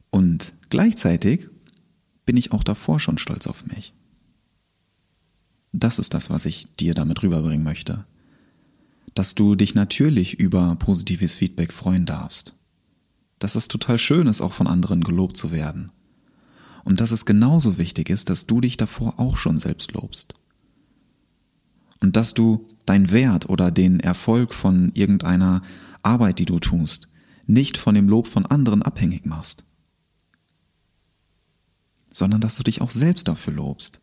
Und 0.10 0.54
gleichzeitig 0.70 1.48
bin 2.26 2.38
ich 2.38 2.52
auch 2.52 2.64
davor 2.64 3.00
schon 3.00 3.18
stolz 3.18 3.48
auf 3.48 3.66
mich. 3.66 3.94
Das 5.72 6.00
ist 6.00 6.14
das, 6.14 6.30
was 6.30 6.46
ich 6.46 6.68
dir 6.80 6.94
damit 6.94 7.24
rüberbringen 7.24 7.64
möchte 7.64 8.06
dass 9.14 9.36
du 9.36 9.56
dich 9.56 9.76
natürlich 9.76 10.40
über 10.40 10.76
positives 10.76 11.36
Feedback 11.38 11.72
freuen 11.72 12.06
darfst. 12.06 12.56
Dass 13.40 13.56
es 13.56 13.68
total 13.68 14.00
schön 14.00 14.28
ist, 14.28 14.42
auch 14.42 14.54
von 14.54 14.68
anderen 14.68 15.04
gelobt 15.04 15.38
zu 15.38 15.52
werden. 15.52 15.92
Und 16.84 17.00
dass 17.00 17.12
es 17.12 17.26
genauso 17.26 17.78
wichtig 17.78 18.10
ist, 18.10 18.30
dass 18.30 18.46
du 18.46 18.62
dich 18.62 18.78
davor 18.78 19.20
auch 19.20 19.38
schon 19.38 19.60
selbst 19.60 19.94
lobst. 19.94 20.34
Und 22.04 22.18
dass 22.18 22.34
du 22.34 22.68
dein 22.86 23.12
Wert 23.14 23.50
oder 23.50 23.72
den 23.72 24.02
Erfolg 24.02 24.54
von 24.54 24.92
irgendeiner 24.94 25.62
Arbeit, 26.02 26.38
die 26.38 26.46
du 26.46 26.60
tust, 26.60 27.08
nicht 27.48 27.78
von 27.78 27.96
dem 27.96 28.10
Lob 28.10 28.28
von 28.28 28.46
anderen 28.46 28.84
abhängig 28.84 29.26
machst. 29.26 29.66
sondern 32.16 32.42
dass 32.42 32.58
du 32.58 32.64
dich 32.64 32.80
auch 32.80 32.92
selbst 32.92 33.28
dafür 33.28 33.54
lobst. 33.54 34.00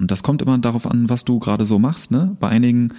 Und 0.00 0.10
das 0.10 0.24
kommt 0.24 0.42
immer 0.42 0.58
darauf 0.58 0.84
an, 0.84 1.08
was 1.08 1.24
du 1.24 1.38
gerade 1.38 1.64
so 1.64 1.78
machst. 1.78 2.10
Ne? 2.10 2.36
Bei 2.40 2.48
einigen 2.48 2.92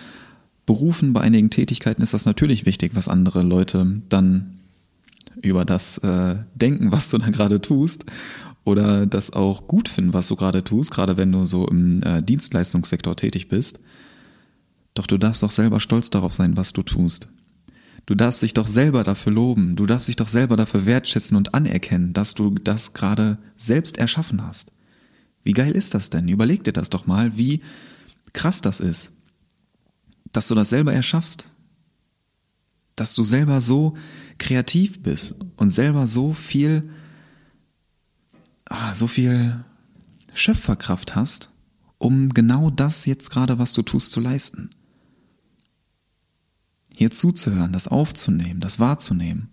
Berufen, 0.65 1.11
bei 1.11 1.19
einigen 1.19 1.49
Tätigkeiten 1.49 2.01
ist 2.01 2.13
das 2.13 2.23
natürlich 2.23 2.65
wichtig, 2.65 2.95
was 2.95 3.09
andere 3.09 3.43
Leute 3.43 4.01
dann 4.07 4.59
über 5.41 5.65
das 5.65 5.97
äh, 5.97 6.37
denken, 6.55 6.93
was 6.93 7.09
du 7.09 7.17
da 7.17 7.29
gerade 7.29 7.59
tust 7.59 8.05
oder 8.63 9.05
das 9.05 9.33
auch 9.33 9.67
gut 9.67 9.87
finden, 9.87 10.13
was 10.13 10.27
du 10.27 10.35
gerade 10.35 10.63
tust, 10.63 10.91
gerade 10.91 11.17
wenn 11.17 11.31
du 11.31 11.45
so 11.45 11.67
im 11.67 12.03
äh, 12.03 12.21
Dienstleistungssektor 12.21 13.15
tätig 13.15 13.47
bist. 13.47 13.79
Doch 14.93 15.07
du 15.07 15.17
darfst 15.17 15.43
doch 15.43 15.51
selber 15.51 15.79
stolz 15.79 16.09
darauf 16.09 16.33
sein, 16.33 16.57
was 16.57 16.73
du 16.73 16.81
tust. 16.81 17.29
Du 18.05 18.15
darfst 18.15 18.41
dich 18.41 18.53
doch 18.53 18.67
selber 18.67 19.03
dafür 19.03 19.31
loben, 19.31 19.75
du 19.75 19.85
darfst 19.85 20.07
dich 20.07 20.15
doch 20.15 20.27
selber 20.27 20.57
dafür 20.57 20.85
wertschätzen 20.85 21.37
und 21.37 21.53
anerkennen, 21.53 22.13
dass 22.13 22.33
du 22.33 22.51
das 22.51 22.93
gerade 22.93 23.37
selbst 23.55 23.97
erschaffen 23.97 24.43
hast. 24.43 24.71
Wie 25.43 25.53
geil 25.53 25.73
ist 25.73 25.93
das 25.93 26.09
denn? 26.09 26.27
Überleg 26.27 26.63
dir 26.63 26.73
das 26.73 26.89
doch 26.89 27.05
mal, 27.05 27.37
wie 27.37 27.61
krass 28.33 28.61
das 28.61 28.79
ist, 28.79 29.11
dass 30.31 30.47
du 30.47 30.55
das 30.55 30.69
selber 30.69 30.93
erschaffst, 30.93 31.49
dass 32.95 33.13
du 33.13 33.23
selber 33.23 33.61
so 33.61 33.95
kreativ 34.37 35.01
bist 35.01 35.35
und 35.55 35.69
selber 35.69 36.07
so 36.07 36.33
viel, 36.33 36.89
so 38.93 39.07
viel 39.07 39.63
Schöpferkraft 40.33 41.15
hast, 41.15 41.49
um 41.97 42.29
genau 42.29 42.69
das 42.69 43.05
jetzt 43.05 43.29
gerade, 43.29 43.59
was 43.59 43.73
du 43.73 43.81
tust, 43.81 44.11
zu 44.11 44.19
leisten. 44.19 44.69
Hier 46.95 47.11
zuzuhören, 47.11 47.73
das 47.73 47.87
aufzunehmen, 47.87 48.59
das 48.59 48.79
wahrzunehmen. 48.79 49.49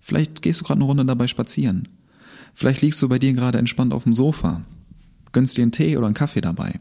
Vielleicht 0.00 0.42
gehst 0.42 0.60
du 0.60 0.64
gerade 0.64 0.78
eine 0.78 0.84
Runde 0.84 1.04
dabei 1.04 1.26
spazieren. 1.26 1.88
Vielleicht 2.54 2.82
liegst 2.82 3.00
du 3.00 3.08
bei 3.08 3.18
dir 3.18 3.32
gerade 3.32 3.58
entspannt 3.58 3.92
auf 3.92 4.04
dem 4.04 4.14
Sofa, 4.14 4.62
gönnst 5.32 5.56
dir 5.56 5.62
einen 5.62 5.72
Tee 5.72 5.96
oder 5.96 6.06
einen 6.06 6.14
Kaffee 6.14 6.40
dabei. 6.40 6.80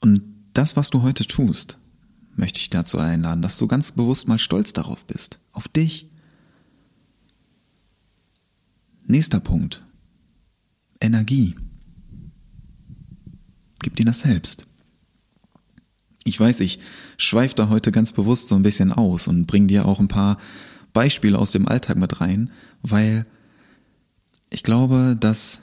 Und 0.00 0.22
das, 0.52 0.76
was 0.76 0.90
du 0.90 1.02
heute 1.02 1.26
tust, 1.26 1.78
möchte 2.36 2.60
ich 2.60 2.70
dazu 2.70 2.98
einladen, 2.98 3.42
dass 3.42 3.58
du 3.58 3.66
ganz 3.66 3.92
bewusst 3.92 4.28
mal 4.28 4.38
stolz 4.38 4.72
darauf 4.72 5.04
bist, 5.06 5.40
auf 5.52 5.68
dich. 5.68 6.08
Nächster 9.06 9.40
Punkt. 9.40 9.84
Energie. 11.00 11.54
Gib 13.82 13.96
dir 13.96 14.04
das 14.04 14.20
selbst. 14.20 14.66
Ich 16.24 16.38
weiß, 16.38 16.60
ich 16.60 16.80
schweife 17.16 17.54
da 17.54 17.68
heute 17.68 17.92
ganz 17.92 18.12
bewusst 18.12 18.48
so 18.48 18.56
ein 18.56 18.62
bisschen 18.62 18.92
aus 18.92 19.28
und 19.28 19.46
bring 19.46 19.68
dir 19.68 19.86
auch 19.86 20.00
ein 20.00 20.08
paar 20.08 20.38
Beispiele 20.92 21.38
aus 21.38 21.52
dem 21.52 21.68
Alltag 21.68 21.98
mit 21.98 22.20
rein, 22.20 22.50
weil 22.82 23.26
ich 24.50 24.62
glaube, 24.62 25.16
dass 25.18 25.62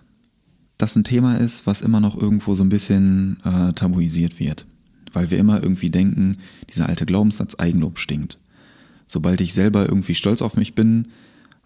das 0.78 0.96
ein 0.96 1.04
Thema 1.04 1.36
ist, 1.36 1.68
was 1.68 1.82
immer 1.82 2.00
noch 2.00 2.18
irgendwo 2.18 2.56
so 2.56 2.64
ein 2.64 2.70
bisschen 2.70 3.42
äh, 3.44 3.74
tabuisiert 3.74 4.40
wird 4.40 4.66
weil 5.14 5.32
wir 5.32 5.38
immer 5.38 5.62
irgendwie 5.62 5.90
denken, 5.90 6.38
dieser 6.74 6.90
alte 6.90 7.06
Glaubenssatz 7.06 7.56
Eigenlob 7.58 8.00
stinkt. 8.00 8.40
Sobald 9.08 9.42
ich 9.42 9.54
selber 9.54 9.88
irgendwie 9.88 10.16
stolz 10.16 10.42
auf 10.42 10.58
mich 10.58 10.76
bin, 10.76 11.10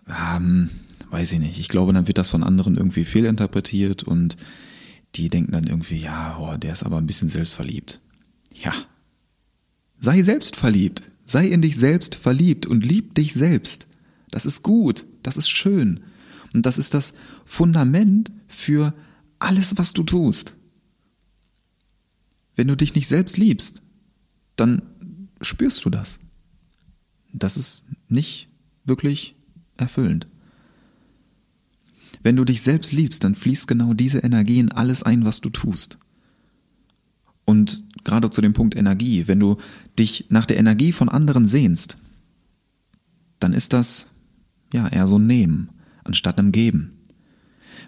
ähm, 0.08 0.70
weiß 1.10 1.34
ich 1.34 1.40
nicht. 1.40 1.60
Ich 1.60 1.70
glaube, 1.70 1.94
dann 1.94 2.08
wird 2.08 2.18
das 2.18 2.32
von 2.32 2.44
anderen 2.44 2.78
irgendwie 2.78 3.06
fehlinterpretiert 3.06 4.04
und 4.04 4.38
die 5.16 5.30
denken 5.30 5.52
dann 5.52 5.68
irgendwie, 5.68 5.98
ja, 5.98 6.38
oh, 6.40 6.58
der 6.58 6.74
ist 6.74 6.84
aber 6.84 6.98
ein 6.98 7.08
bisschen 7.08 7.30
selbstverliebt. 7.30 8.02
Ja. 8.54 8.74
Sei 9.98 10.22
selbstverliebt. 10.22 11.02
Sei 11.26 11.48
in 11.48 11.62
dich 11.62 11.76
selbst 11.76 12.16
verliebt 12.16 12.66
und 12.66 12.86
lieb 12.86 13.16
dich 13.16 13.34
selbst. 13.34 13.88
Das 14.32 14.46
ist 14.46 14.64
gut. 14.64 15.06
Das 15.24 15.38
ist 15.38 15.50
schön. 15.50 16.02
Und 16.54 16.66
das 16.66 16.78
ist 16.78 16.94
das 16.94 17.14
Fundament 17.46 18.32
für 18.48 18.94
alles, 19.40 19.78
was 19.78 19.94
du 19.94 20.04
tust. 20.04 20.56
Wenn 22.56 22.68
du 22.68 22.76
dich 22.76 22.96
nicht 22.96 23.08
selbst 23.08 23.38
liebst, 23.38 23.82
dann 24.56 24.82
spürst 25.42 25.84
du 25.86 25.90
das. 25.90 26.20
Das 27.34 27.58
ist 27.58 27.86
nicht 28.08 28.50
wirklich 28.84 29.36
erfüllend. 29.78 30.28
Wenn 32.24 32.36
du 32.36 32.46
dich 32.46 32.62
selbst 32.62 32.92
liebst, 32.92 33.24
dann 33.24 33.36
fließt 33.36 33.68
genau 33.68 33.94
diese 33.94 34.20
Energie 34.20 34.60
in 34.60 34.72
alles 34.72 35.04
ein, 35.04 35.26
was 35.26 35.42
du 35.42 35.50
tust. 35.50 36.00
Und 37.46 37.84
gerade 38.04 38.30
zu 38.30 38.42
dem 38.42 38.54
Punkt 38.54 38.76
Energie, 38.76 39.28
wenn 39.28 39.40
du 39.40 39.58
dich 39.98 40.26
nach 40.30 40.46
der 40.46 40.58
Energie 40.58 40.92
von 40.92 41.10
anderen 41.10 41.48
sehnst, 41.48 41.98
dann 43.40 43.54
ist 43.54 43.74
das 43.74 44.08
ja 44.74 44.88
eher 44.88 45.08
so 45.08 45.18
ein 45.18 45.28
Nehmen 45.28 45.70
anstatt 46.04 46.40
einem 46.40 46.52
Geben. 46.52 46.92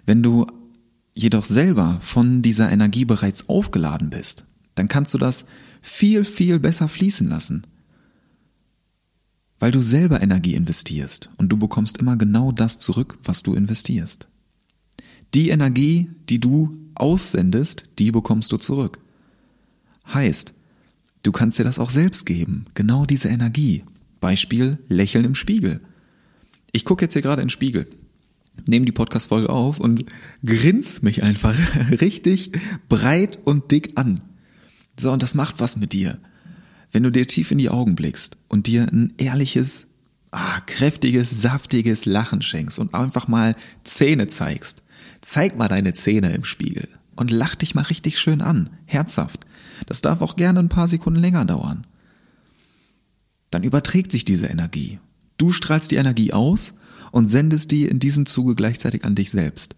Wenn 0.06 0.22
du 0.22 0.46
jedoch 1.14 1.44
selber 1.44 1.98
von 2.00 2.42
dieser 2.42 2.70
Energie 2.70 3.04
bereits 3.04 3.48
aufgeladen 3.48 4.10
bist, 4.10 4.46
dann 4.74 4.88
kannst 4.88 5.12
du 5.12 5.18
das 5.18 5.44
viel, 5.82 6.24
viel 6.24 6.58
besser 6.58 6.88
fließen 6.88 7.28
lassen. 7.28 7.62
Weil 9.60 9.70
du 9.70 9.78
selber 9.78 10.22
Energie 10.22 10.54
investierst 10.54 11.30
und 11.36 11.50
du 11.50 11.56
bekommst 11.58 11.98
immer 11.98 12.16
genau 12.16 12.50
das 12.50 12.78
zurück, 12.78 13.18
was 13.22 13.42
du 13.42 13.54
investierst. 13.54 14.28
Die 15.34 15.50
Energie, 15.50 16.10
die 16.28 16.40
du 16.40 16.72
aussendest, 16.94 17.84
die 17.98 18.10
bekommst 18.10 18.50
du 18.52 18.56
zurück. 18.56 18.98
Heißt, 20.12 20.54
du 21.22 21.30
kannst 21.30 21.58
dir 21.58 21.64
das 21.64 21.78
auch 21.78 21.90
selbst 21.90 22.24
geben, 22.26 22.64
genau 22.74 23.04
diese 23.04 23.28
Energie. 23.28 23.84
Beispiel 24.20 24.78
Lächeln 24.88 25.24
im 25.24 25.34
Spiegel. 25.34 25.80
Ich 26.72 26.84
gucke 26.84 27.04
jetzt 27.04 27.12
hier 27.12 27.22
gerade 27.22 27.42
in 27.42 27.46
den 27.46 27.50
Spiegel, 27.50 27.86
nehme 28.66 28.86
die 28.86 28.92
Podcast-Folge 28.92 29.50
auf 29.50 29.78
und 29.78 30.04
grins 30.44 31.02
mich 31.02 31.22
einfach 31.22 31.54
richtig 32.00 32.52
breit 32.88 33.38
und 33.44 33.70
dick 33.70 33.98
an. 33.98 34.22
So, 34.98 35.12
und 35.12 35.22
das 35.22 35.34
macht 35.34 35.60
was 35.60 35.76
mit 35.76 35.92
dir. 35.92 36.18
Wenn 36.92 37.02
du 37.02 37.10
dir 37.10 37.26
tief 37.26 37.50
in 37.50 37.58
die 37.58 37.70
Augen 37.70 37.94
blickst 37.94 38.36
und 38.48 38.66
dir 38.66 38.88
ein 38.90 39.14
ehrliches, 39.16 39.86
ah, 40.30 40.60
kräftiges, 40.66 41.42
saftiges 41.42 42.06
Lachen 42.06 42.42
schenkst 42.42 42.78
und 42.78 42.94
einfach 42.94 43.28
mal 43.28 43.54
Zähne 43.84 44.28
zeigst. 44.28 44.82
Zeig 45.20 45.56
mal 45.56 45.68
deine 45.68 45.94
Zähne 45.94 46.32
im 46.32 46.44
Spiegel 46.44 46.88
und 47.16 47.30
lach 47.30 47.54
dich 47.54 47.74
mal 47.74 47.82
richtig 47.82 48.18
schön 48.18 48.40
an, 48.40 48.70
herzhaft. 48.86 49.46
Das 49.86 50.00
darf 50.00 50.20
auch 50.20 50.36
gerne 50.36 50.58
ein 50.60 50.68
paar 50.68 50.88
Sekunden 50.88 51.20
länger 51.20 51.44
dauern. 51.44 51.86
Dann 53.50 53.64
überträgt 53.64 54.12
sich 54.12 54.24
diese 54.24 54.46
Energie. 54.46 54.98
Du 55.36 55.52
strahlst 55.52 55.90
die 55.90 55.96
Energie 55.96 56.32
aus 56.32 56.74
und 57.12 57.26
sendest 57.26 57.70
die 57.70 57.86
in 57.86 57.98
diesem 57.98 58.26
Zuge 58.26 58.54
gleichzeitig 58.54 59.04
an 59.04 59.14
dich 59.14 59.30
selbst. 59.30 59.74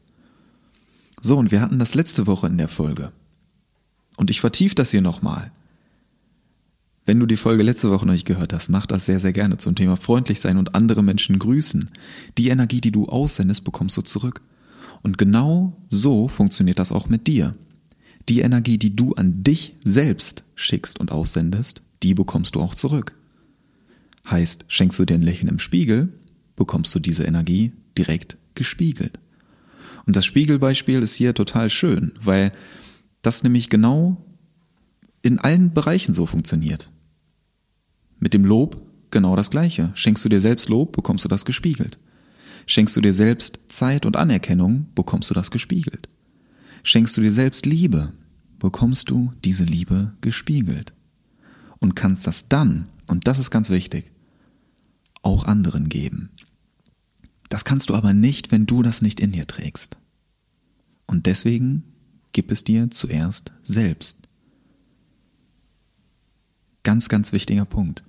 So, 1.21 1.37
und 1.37 1.51
wir 1.51 1.61
hatten 1.61 1.79
das 1.79 1.95
letzte 1.95 2.27
Woche 2.27 2.49
in 2.49 2.59
der 2.59 2.69
Folge. 2.69 3.13
Und 4.17 4.29
ich 4.29 4.41
vertiefe 4.41 4.75
das 4.75 4.91
hier 4.91 5.03
nochmal. 5.03 5.53
Wenn 7.05 7.19
du 7.19 7.27
die 7.27 7.37
Folge 7.37 7.65
letzte 7.65 7.91
Woche 7.91 8.07
noch 8.07 8.13
nicht 8.13 8.27
gehört 8.27 8.53
hast, 8.53 8.69
mach 8.69 8.87
das 8.87 9.07
sehr, 9.07 9.19
sehr 9.19 9.33
gerne 9.33 9.59
zum 9.59 9.75
Thema 9.75 9.97
freundlich 9.97 10.39
sein 10.41 10.57
und 10.57 10.75
andere 10.75 11.03
Menschen 11.03 11.39
grüßen. 11.39 11.91
Die 12.39 12.49
Energie, 12.49 12.81
die 12.81 12.93
du 12.93 13.07
aussendest, 13.07 13.65
bekommst 13.65 13.97
du 13.97 14.03
zurück. 14.03 14.41
Und 15.03 15.19
genau 15.19 15.77
so 15.89 16.29
funktioniert 16.29 16.79
das 16.79 16.93
auch 16.93 17.09
mit 17.09 17.27
dir. 17.27 17.57
Die 18.29 18.41
Energie, 18.41 18.79
die 18.79 18.95
du 18.95 19.15
an 19.15 19.43
dich 19.43 19.75
selbst 19.85 20.45
schickst 20.55 21.01
und 21.01 21.11
aussendest, 21.11 21.83
die 22.05 22.15
bekommst 22.15 22.55
du 22.55 22.61
auch 22.61 22.77
zurück. 22.77 23.17
Heißt, 24.31 24.65
schenkst 24.69 24.99
du 25.01 25.05
dir 25.05 25.15
ein 25.15 25.23
Lächeln 25.23 25.49
im 25.49 25.59
Spiegel, 25.59 26.13
bekommst 26.55 26.95
du 26.95 27.01
diese 27.01 27.25
Energie 27.25 27.73
direkt 27.99 28.37
gespiegelt. 28.55 29.19
Und 30.07 30.15
das 30.15 30.25
Spiegelbeispiel 30.25 31.03
ist 31.03 31.17
hier 31.17 31.35
total 31.35 31.69
schön, 31.69 32.13
weil 32.23 32.53
das 33.23 33.43
nämlich 33.43 33.71
genau 33.71 34.25
in 35.23 35.39
allen 35.39 35.73
Bereichen 35.73 36.13
so 36.13 36.27
funktioniert. 36.27 36.91
Mit 38.19 38.35
dem 38.35 38.45
Lob 38.45 38.81
genau 39.11 39.37
das 39.37 39.51
Gleiche. 39.51 39.93
Schenkst 39.95 40.25
du 40.25 40.29
dir 40.29 40.41
selbst 40.41 40.69
Lob, 40.69 40.93
bekommst 40.93 41.25
du 41.25 41.29
das 41.29 41.45
gespiegelt. 41.45 41.99
Schenkst 42.67 42.97
du 42.97 43.01
dir 43.01 43.15
selbst 43.15 43.61
Zeit 43.69 44.07
und 44.07 44.17
Anerkennung, 44.17 44.87
bekommst 44.95 45.31
du 45.31 45.35
das 45.35 45.51
gespiegelt. 45.51 46.09
Schenkst 46.83 47.17
du 47.17 47.21
dir 47.21 47.33
selbst 47.33 47.67
Liebe, 47.67 48.13
bekommst 48.59 49.11
du 49.11 49.33
diese 49.45 49.65
Liebe 49.65 50.15
gespiegelt. 50.21 50.95
Und 51.79 51.95
kannst 51.95 52.27
das 52.27 52.49
dann, 52.49 52.89
und 53.09 53.27
das 53.27 53.39
ist 53.39 53.51
ganz 53.51 53.71
wichtig, 53.71 54.13
auch 55.23 55.45
anderen 55.45 55.89
geben. 55.89 56.31
Das 57.49 57.65
kannst 57.65 57.91
du 57.91 57.95
aber 57.95 58.15
nicht, 58.15 58.51
wenn 58.51 58.67
du 58.67 58.83
das 58.83 59.03
nicht 59.03 59.21
in 59.21 59.33
dir 59.33 59.47
trägst. 59.47 59.97
Und 61.07 61.27
deswegen 61.27 61.83
gib 62.33 62.51
es 62.51 62.65
dir 62.65 62.91
zuerst 62.91 63.53
selbst. 63.63 64.22
Ganz, 66.83 67.09
ganz 67.09 67.33
wichtiger 67.33 67.65
Punkt. 67.65 68.03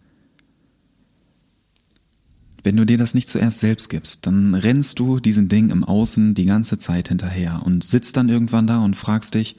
Wenn 2.63 2.77
du 2.77 2.85
dir 2.85 2.97
das 2.97 3.13
nicht 3.13 3.27
zuerst 3.27 3.59
selbst 3.59 3.89
gibst, 3.89 4.25
dann 4.25 4.55
rennst 4.55 4.99
du 4.99 5.19
diesen 5.19 5.49
Ding 5.49 5.69
im 5.69 5.83
Außen 5.83 6.33
die 6.33 6.45
ganze 6.45 6.77
Zeit 6.77 7.09
hinterher 7.09 7.61
und 7.65 7.83
sitzt 7.83 8.15
dann 8.15 8.29
irgendwann 8.29 8.67
da 8.67 8.79
und 8.79 8.95
fragst 8.95 9.33
dich, 9.33 9.57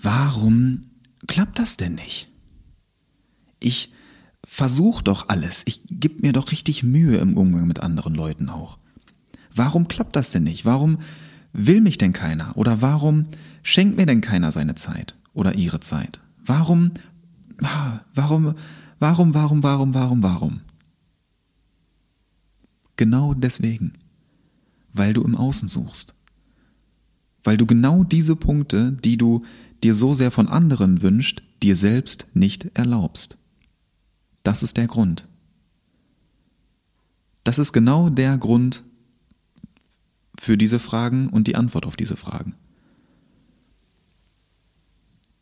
warum 0.00 0.86
klappt 1.26 1.58
das 1.58 1.76
denn 1.76 1.94
nicht? 1.94 2.30
Ich 3.60 3.92
versuch 4.44 5.02
doch 5.02 5.28
alles, 5.28 5.62
ich 5.66 5.82
gebe 5.86 6.22
mir 6.22 6.32
doch 6.32 6.50
richtig 6.50 6.82
Mühe 6.82 7.18
im 7.18 7.36
Umgang 7.36 7.66
mit 7.66 7.80
anderen 7.80 8.14
Leuten 8.14 8.48
auch. 8.48 8.78
Warum 9.54 9.86
klappt 9.86 10.16
das 10.16 10.30
denn 10.30 10.44
nicht? 10.44 10.64
Warum 10.64 10.98
will 11.52 11.82
mich 11.82 11.98
denn 11.98 12.14
keiner? 12.14 12.56
Oder 12.56 12.80
warum 12.80 13.26
schenkt 13.62 13.98
mir 13.98 14.06
denn 14.06 14.22
keiner 14.22 14.50
seine 14.50 14.74
Zeit 14.74 15.14
oder 15.34 15.54
ihre 15.56 15.80
Zeit? 15.80 16.22
Warum, 16.44 16.92
warum, 18.14 18.54
warum, 18.98 19.34
warum, 19.34 19.62
warum, 19.62 19.94
warum, 19.94 20.22
warum? 20.22 20.60
Genau 22.96 23.34
deswegen. 23.34 23.94
Weil 24.92 25.12
du 25.12 25.22
im 25.22 25.36
Außen 25.36 25.68
suchst. 25.68 26.14
Weil 27.44 27.56
du 27.56 27.66
genau 27.66 28.04
diese 28.04 28.36
Punkte, 28.36 28.92
die 28.92 29.16
du 29.16 29.44
dir 29.82 29.94
so 29.94 30.14
sehr 30.14 30.30
von 30.30 30.48
anderen 30.48 31.02
wünscht, 31.02 31.42
dir 31.62 31.76
selbst 31.76 32.26
nicht 32.34 32.70
erlaubst. 32.74 33.38
Das 34.42 34.62
ist 34.62 34.76
der 34.76 34.86
Grund. 34.86 35.28
Das 37.44 37.58
ist 37.58 37.72
genau 37.72 38.08
der 38.08 38.38
Grund 38.38 38.84
für 40.38 40.56
diese 40.56 40.78
Fragen 40.78 41.28
und 41.28 41.46
die 41.46 41.56
Antwort 41.56 41.86
auf 41.86 41.96
diese 41.96 42.16
Fragen. 42.16 42.54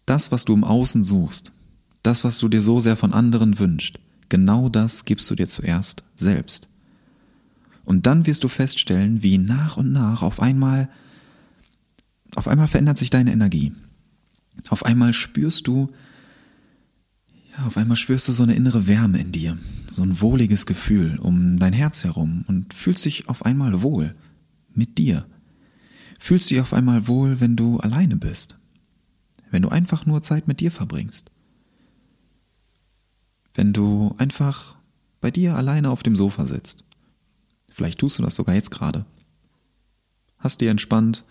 Das, 0.07 0.33
was 0.33 0.45
du 0.45 0.55
im 0.55 0.65
Außen 0.65 1.03
suchst, 1.03 1.53
das, 2.03 2.25
was 2.25 2.39
du 2.39 2.49
dir 2.49 2.63
so 2.63 2.81
sehr 2.81 2.97
von 2.97 3.13
anderen 3.13 3.59
wünscht, 3.59 3.99
genau 4.29 4.69
das 4.69 5.05
gibst 5.05 5.31
du 5.31 5.35
dir 5.35 5.47
zuerst 5.47 6.05
selbst. 6.15 6.69
Und 7.85 8.07
dann 8.07 8.27
wirst 8.27 8.45
du 8.45 8.49
feststellen, 8.49 9.23
wie 9.23 9.39
nach 9.39 9.77
und 9.77 9.93
nach 9.93 10.23
auf 10.23 10.41
einmal, 10.41 10.89
auf 12.37 12.47
einmal 12.47 12.69
verändert 12.69 12.99
sich 12.99 13.11
deine 13.11 13.33
Energie. 13.33 13.73
Auf 14.69 14.85
einmal 14.85 15.13
spürst 15.13 15.67
du, 15.67 15.91
ja, 17.57 17.67
auf 17.67 17.77
einmal 17.77 17.97
spürst 17.97 18.29
du 18.29 18.33
so 18.33 18.43
eine 18.43 18.55
innere 18.55 18.87
Wärme 18.87 19.19
in 19.19 19.33
dir, 19.33 19.59
so 19.91 20.03
ein 20.03 20.21
wohliges 20.21 20.67
Gefühl 20.67 21.19
um 21.19 21.59
dein 21.59 21.73
Herz 21.73 22.05
herum 22.05 22.45
und 22.47 22.75
fühlst 22.75 23.05
dich 23.05 23.29
auf 23.29 23.45
einmal 23.45 23.83
wohl 23.83 24.15
mit 24.73 24.99
dir. 24.99 25.27
Fühlst 26.19 26.51
dich 26.51 26.61
auf 26.61 26.75
einmal 26.75 27.09
wohl, 27.09 27.41
wenn 27.41 27.57
du 27.57 27.79
alleine 27.79 28.17
bist, 28.17 28.59
wenn 29.51 29.63
du 29.63 29.69
einfach 29.71 30.07
nur 30.07 30.23
Zeit 30.23 30.47
mit 30.47 30.61
dir 30.61 30.71
verbringst, 30.71 31.30
wenn 33.61 33.73
du 33.73 34.15
einfach 34.19 34.77
bei 35.21 35.31
dir 35.31 35.55
alleine 35.55 35.91
auf 35.91 36.03
dem 36.03 36.17
Sofa 36.17 36.47
sitzt. 36.47 36.83
Vielleicht 37.71 37.99
tust 37.99 38.19
du 38.19 38.23
das 38.23 38.35
sogar 38.35 38.55
jetzt 38.55 38.71
gerade. 38.71 39.05
Hast 40.39 40.61
dir 40.61 40.71
entspannt, 40.71 41.27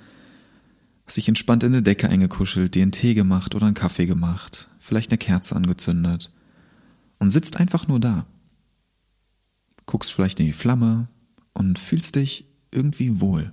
hast 1.05 1.17
dich 1.17 1.27
entspannt 1.27 1.63
in 1.63 1.73
eine 1.73 1.81
Decke 1.81 2.07
eingekuschelt, 2.07 2.75
dir 2.75 2.83
einen 2.83 2.91
Tee 2.91 3.15
gemacht 3.15 3.55
oder 3.55 3.65
einen 3.65 3.73
Kaffee 3.73 4.05
gemacht, 4.05 4.69
vielleicht 4.79 5.09
eine 5.11 5.17
Kerze 5.17 5.55
angezündet 5.55 6.31
und 7.17 7.31
sitzt 7.31 7.57
einfach 7.57 7.87
nur 7.87 7.99
da 7.99 8.25
guckst 9.89 10.13
vielleicht 10.13 10.39
in 10.39 10.45
die 10.45 10.53
Flamme 10.53 11.07
und 11.53 11.79
fühlst 11.79 12.15
dich 12.15 12.45
irgendwie 12.69 13.19
wohl. 13.19 13.51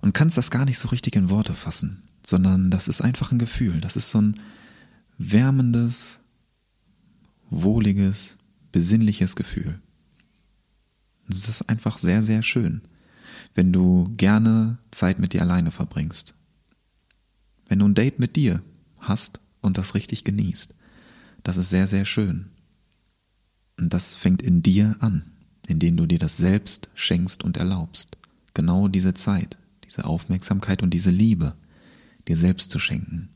Und 0.00 0.14
kannst 0.14 0.38
das 0.38 0.50
gar 0.50 0.64
nicht 0.64 0.78
so 0.78 0.88
richtig 0.88 1.16
in 1.16 1.28
Worte 1.28 1.52
fassen, 1.52 2.02
sondern 2.24 2.70
das 2.70 2.88
ist 2.88 3.02
einfach 3.02 3.30
ein 3.30 3.38
Gefühl. 3.38 3.82
Das 3.82 3.96
ist 3.96 4.10
so 4.10 4.22
ein 4.22 4.40
wärmendes, 5.18 6.19
wohliges, 7.50 8.38
besinnliches 8.72 9.36
Gefühl. 9.36 9.80
Das 11.28 11.48
ist 11.48 11.68
einfach 11.68 11.98
sehr, 11.98 12.22
sehr 12.22 12.42
schön, 12.42 12.82
wenn 13.54 13.72
du 13.72 14.12
gerne 14.16 14.78
Zeit 14.90 15.18
mit 15.18 15.32
dir 15.32 15.42
alleine 15.42 15.70
verbringst. 15.70 16.34
Wenn 17.68 17.80
du 17.80 17.86
ein 17.86 17.94
Date 17.94 18.18
mit 18.18 18.36
dir 18.36 18.62
hast 18.98 19.40
und 19.60 19.78
das 19.78 19.94
richtig 19.94 20.24
genießt. 20.24 20.74
Das 21.42 21.56
ist 21.56 21.70
sehr, 21.70 21.86
sehr 21.86 22.04
schön. 22.04 22.50
Und 23.78 23.94
das 23.94 24.16
fängt 24.16 24.42
in 24.42 24.62
dir 24.62 24.96
an, 25.00 25.24
indem 25.66 25.96
du 25.96 26.06
dir 26.06 26.18
das 26.18 26.36
selbst 26.36 26.90
schenkst 26.94 27.44
und 27.44 27.56
erlaubst. 27.56 28.18
Genau 28.54 28.88
diese 28.88 29.14
Zeit, 29.14 29.56
diese 29.84 30.04
Aufmerksamkeit 30.04 30.82
und 30.82 30.92
diese 30.92 31.10
Liebe 31.10 31.54
dir 32.28 32.36
selbst 32.36 32.70
zu 32.70 32.78
schenken. 32.78 33.30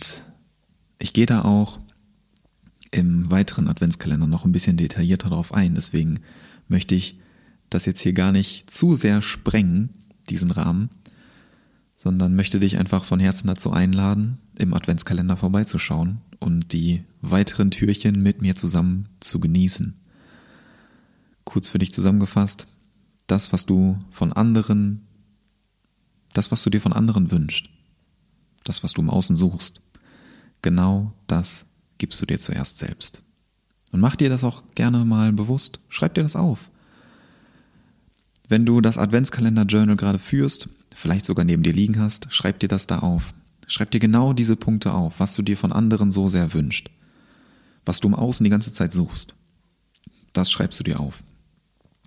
Und 0.00 0.24
ich 0.98 1.12
gehe 1.12 1.26
da 1.26 1.42
auch 1.42 1.78
im 2.90 3.30
weiteren 3.30 3.68
Adventskalender 3.68 4.26
noch 4.26 4.46
ein 4.46 4.52
bisschen 4.52 4.78
detaillierter 4.78 5.28
darauf 5.28 5.52
ein. 5.52 5.74
Deswegen 5.74 6.20
möchte 6.68 6.94
ich 6.94 7.18
das 7.68 7.84
jetzt 7.84 8.00
hier 8.00 8.14
gar 8.14 8.32
nicht 8.32 8.70
zu 8.70 8.94
sehr 8.94 9.20
sprengen, 9.20 9.90
diesen 10.30 10.50
Rahmen, 10.52 10.88
sondern 11.94 12.34
möchte 12.34 12.60
dich 12.60 12.78
einfach 12.78 13.04
von 13.04 13.20
Herzen 13.20 13.46
dazu 13.46 13.72
einladen, 13.72 14.38
im 14.56 14.72
Adventskalender 14.72 15.36
vorbeizuschauen 15.36 16.22
und 16.38 16.72
die 16.72 17.04
weiteren 17.20 17.70
Türchen 17.70 18.22
mit 18.22 18.40
mir 18.40 18.56
zusammen 18.56 19.06
zu 19.20 19.38
genießen. 19.38 20.00
Kurz 21.44 21.68
für 21.68 21.78
dich 21.78 21.92
zusammengefasst, 21.92 22.68
das, 23.26 23.52
was 23.52 23.66
du 23.66 23.98
von 24.10 24.32
anderen, 24.32 25.02
das, 26.32 26.50
was 26.50 26.62
du 26.62 26.70
dir 26.70 26.80
von 26.80 26.94
anderen 26.94 27.30
wünschst, 27.30 27.68
das, 28.64 28.82
was 28.82 28.94
du 28.94 29.02
im 29.02 29.10
Außen 29.10 29.36
suchst, 29.36 29.82
genau 30.62 31.12
das 31.26 31.66
gibst 31.98 32.20
du 32.20 32.26
dir 32.26 32.38
zuerst 32.38 32.78
selbst. 32.78 33.22
Und 33.92 34.00
mach 34.00 34.16
dir 34.16 34.28
das 34.28 34.44
auch 34.44 34.62
gerne 34.74 35.04
mal 35.04 35.32
bewusst. 35.32 35.80
Schreib 35.88 36.14
dir 36.14 36.22
das 36.22 36.36
auf. 36.36 36.70
Wenn 38.48 38.66
du 38.66 38.80
das 38.80 38.98
Adventskalender-Journal 38.98 39.96
gerade 39.96 40.18
führst, 40.18 40.68
vielleicht 40.94 41.24
sogar 41.24 41.44
neben 41.44 41.62
dir 41.62 41.72
liegen 41.72 42.00
hast, 42.00 42.28
schreib 42.30 42.58
dir 42.60 42.68
das 42.68 42.86
da 42.86 43.00
auf. 43.00 43.32
Schreib 43.66 43.90
dir 43.92 44.00
genau 44.00 44.32
diese 44.32 44.56
Punkte 44.56 44.92
auf, 44.92 45.20
was 45.20 45.36
du 45.36 45.42
dir 45.42 45.56
von 45.56 45.72
anderen 45.72 46.10
so 46.10 46.28
sehr 46.28 46.52
wünscht. 46.52 46.90
Was 47.84 48.00
du 48.00 48.08
im 48.08 48.14
Außen 48.14 48.42
die 48.42 48.50
ganze 48.50 48.72
Zeit 48.72 48.92
suchst. 48.92 49.34
Das 50.32 50.50
schreibst 50.50 50.80
du 50.80 50.84
dir 50.84 50.98
auf. 50.98 51.22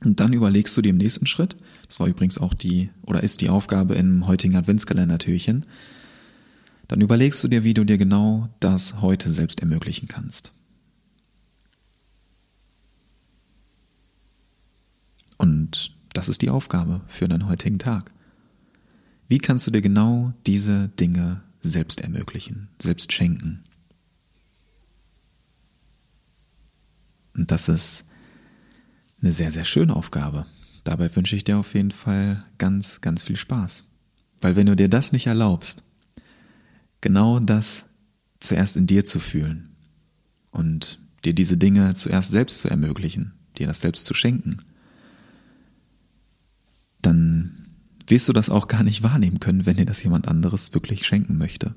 Und 0.04 0.20
dann 0.20 0.34
überlegst 0.34 0.76
du 0.76 0.82
dir 0.82 0.90
im 0.90 0.98
nächsten 0.98 1.26
Schritt, 1.26 1.56
das 1.88 2.00
war 2.00 2.08
übrigens 2.08 2.38
auch 2.38 2.54
die, 2.54 2.90
oder 3.06 3.24
ist 3.24 3.42
die 3.42 3.50
Aufgabe 3.50 3.96
im 3.96 4.28
heutigen 4.28 4.58
Adventskalender-Türchen, 4.58 5.66
dann 6.94 7.02
überlegst 7.02 7.44
du 7.44 7.48
dir, 7.48 7.64
wie 7.64 7.74
du 7.74 7.84
dir 7.86 7.98
genau 7.98 8.50
das 8.60 9.02
heute 9.02 9.32
selbst 9.32 9.62
ermöglichen 9.62 10.08
kannst. 10.08 10.54
Und 15.40 15.96
das 16.14 16.30
ist 16.30 16.44
die 16.44 16.52
Aufgabe 16.52 17.02
für 17.08 17.28
deinen 17.28 17.48
heutigen 17.48 17.80
Tag. 17.80 18.12
Wie 19.28 19.40
kannst 19.40 19.66
du 19.66 19.72
dir 19.72 19.82
genau 19.82 20.34
diese 20.46 20.90
Dinge 20.90 21.42
selbst 21.62 22.00
ermöglichen, 22.00 22.70
selbst 22.78 23.12
schenken? 23.12 23.64
Und 27.36 27.50
das 27.50 27.70
ist 27.70 28.06
eine 29.20 29.32
sehr, 29.32 29.50
sehr 29.50 29.66
schöne 29.66 29.96
Aufgabe. 29.96 30.46
Dabei 30.84 31.16
wünsche 31.16 31.36
ich 31.36 31.44
dir 31.44 31.58
auf 31.58 31.74
jeden 31.74 31.90
Fall 31.90 32.46
ganz, 32.60 33.02
ganz 33.02 33.24
viel 33.24 33.36
Spaß. 33.36 33.86
Weil 34.42 34.56
wenn 34.56 34.68
du 34.68 34.76
dir 34.76 34.90
das 34.90 35.12
nicht 35.12 35.26
erlaubst, 35.26 35.84
genau 37.04 37.40
das 37.40 37.84
zuerst 38.40 38.78
in 38.78 38.88
dir 38.88 39.04
zu 39.04 39.20
fühlen 39.20 39.76
und 40.52 41.00
dir 41.26 41.34
diese 41.34 41.58
Dinge 41.58 41.94
zuerst 41.94 42.32
selbst 42.32 42.60
zu 42.60 42.70
ermöglichen, 42.70 43.34
dir 43.58 43.68
das 43.68 43.82
selbst 43.82 44.06
zu 44.06 44.14
schenken, 44.14 44.58
dann 47.02 47.76
wirst 48.08 48.30
du 48.30 48.34
das 48.34 48.50
auch 48.50 48.70
gar 48.70 48.84
nicht 48.84 49.04
wahrnehmen 49.04 49.42
können, 49.42 49.66
wenn 49.66 49.76
dir 49.76 49.86
das 49.86 50.02
jemand 50.02 50.30
anderes 50.30 50.74
wirklich 50.74 51.06
schenken 51.06 51.38
möchte. 51.38 51.76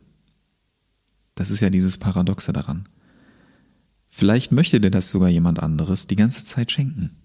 Das 1.35 1.51
ist 1.51 1.61
ja 1.61 1.71
dieses 1.71 1.99
Paradoxe 1.99 2.53
daran. 2.53 2.89
Vielleicht 4.09 4.53
möchte 4.53 4.81
dir 4.81 4.93
das 4.93 5.11
sogar 5.11 5.29
jemand 5.29 5.59
anderes 5.59 6.07
die 6.07 6.17
ganze 6.17 6.45
Zeit 6.45 6.71
schenken. 6.71 7.17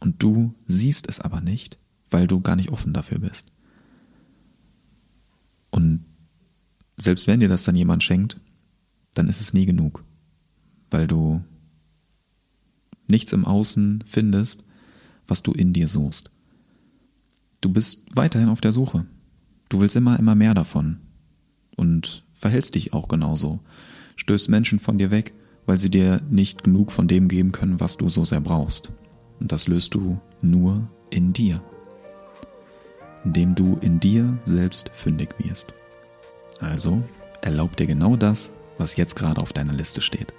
Und 0.00 0.22
du 0.22 0.54
siehst 0.64 1.06
es 1.08 1.20
aber 1.20 1.42
nicht, 1.42 1.78
weil 2.10 2.26
du 2.26 2.40
gar 2.40 2.56
nicht 2.56 2.70
offen 2.70 2.94
dafür 2.94 3.18
bist. 3.18 3.52
Und 5.70 6.04
selbst 6.96 7.26
wenn 7.26 7.40
dir 7.40 7.48
das 7.48 7.64
dann 7.64 7.76
jemand 7.76 8.02
schenkt, 8.02 8.40
dann 9.14 9.28
ist 9.28 9.40
es 9.40 9.54
nie 9.54 9.66
genug, 9.66 10.04
weil 10.90 11.06
du 11.06 11.42
nichts 13.08 13.32
im 13.32 13.44
Außen 13.44 14.04
findest, 14.06 14.64
was 15.26 15.42
du 15.42 15.52
in 15.52 15.72
dir 15.72 15.88
suchst. 15.88 16.30
Du 17.60 17.70
bist 17.70 18.04
weiterhin 18.14 18.48
auf 18.48 18.60
der 18.60 18.72
Suche. 18.72 19.06
Du 19.68 19.80
willst 19.80 19.96
immer, 19.96 20.18
immer 20.18 20.34
mehr 20.34 20.54
davon. 20.54 20.98
Und 21.76 22.24
verhältst 22.32 22.74
dich 22.74 22.92
auch 22.92 23.08
genauso. 23.08 23.60
Stößt 24.16 24.48
Menschen 24.48 24.78
von 24.78 24.98
dir 24.98 25.10
weg, 25.10 25.34
weil 25.66 25.78
sie 25.78 25.90
dir 25.90 26.20
nicht 26.30 26.62
genug 26.62 26.92
von 26.92 27.08
dem 27.08 27.28
geben 27.28 27.52
können, 27.52 27.80
was 27.80 27.96
du 27.96 28.08
so 28.08 28.24
sehr 28.24 28.40
brauchst. 28.40 28.92
Und 29.40 29.52
das 29.52 29.68
löst 29.68 29.94
du 29.94 30.20
nur 30.40 30.88
in 31.10 31.32
dir. 31.32 31.62
Indem 33.24 33.54
du 33.54 33.76
in 33.80 33.98
dir 33.98 34.38
selbst 34.44 34.90
fündig 34.90 35.34
wirst. 35.38 35.74
Also 36.60 37.02
erlaub 37.42 37.76
dir 37.76 37.86
genau 37.86 38.16
das, 38.16 38.52
was 38.78 38.96
jetzt 38.96 39.16
gerade 39.16 39.40
auf 39.40 39.52
deiner 39.52 39.72
Liste 39.72 40.00
steht. 40.00 40.32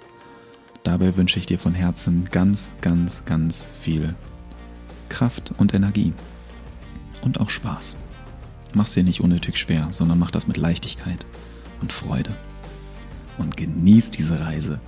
Dabei 0.82 1.16
wünsche 1.16 1.38
ich 1.38 1.46
dir 1.46 1.58
von 1.58 1.74
Herzen 1.74 2.28
ganz, 2.30 2.72
ganz, 2.80 3.24
ganz 3.24 3.66
viel 3.80 4.14
Kraft 5.08 5.52
und 5.58 5.74
Energie 5.74 6.12
und 7.22 7.40
auch 7.40 7.50
Spaß. 7.50 7.96
Mach's 8.74 8.92
dir 8.92 9.02
nicht 9.02 9.20
unnötig 9.20 9.56
schwer, 9.56 9.88
sondern 9.90 10.18
mach 10.18 10.30
das 10.30 10.46
mit 10.46 10.56
Leichtigkeit 10.56 11.26
und 11.80 11.92
Freude. 11.92 12.34
Und 13.38 13.56
genieß 13.56 14.10
diese 14.10 14.40
Reise. 14.40 14.80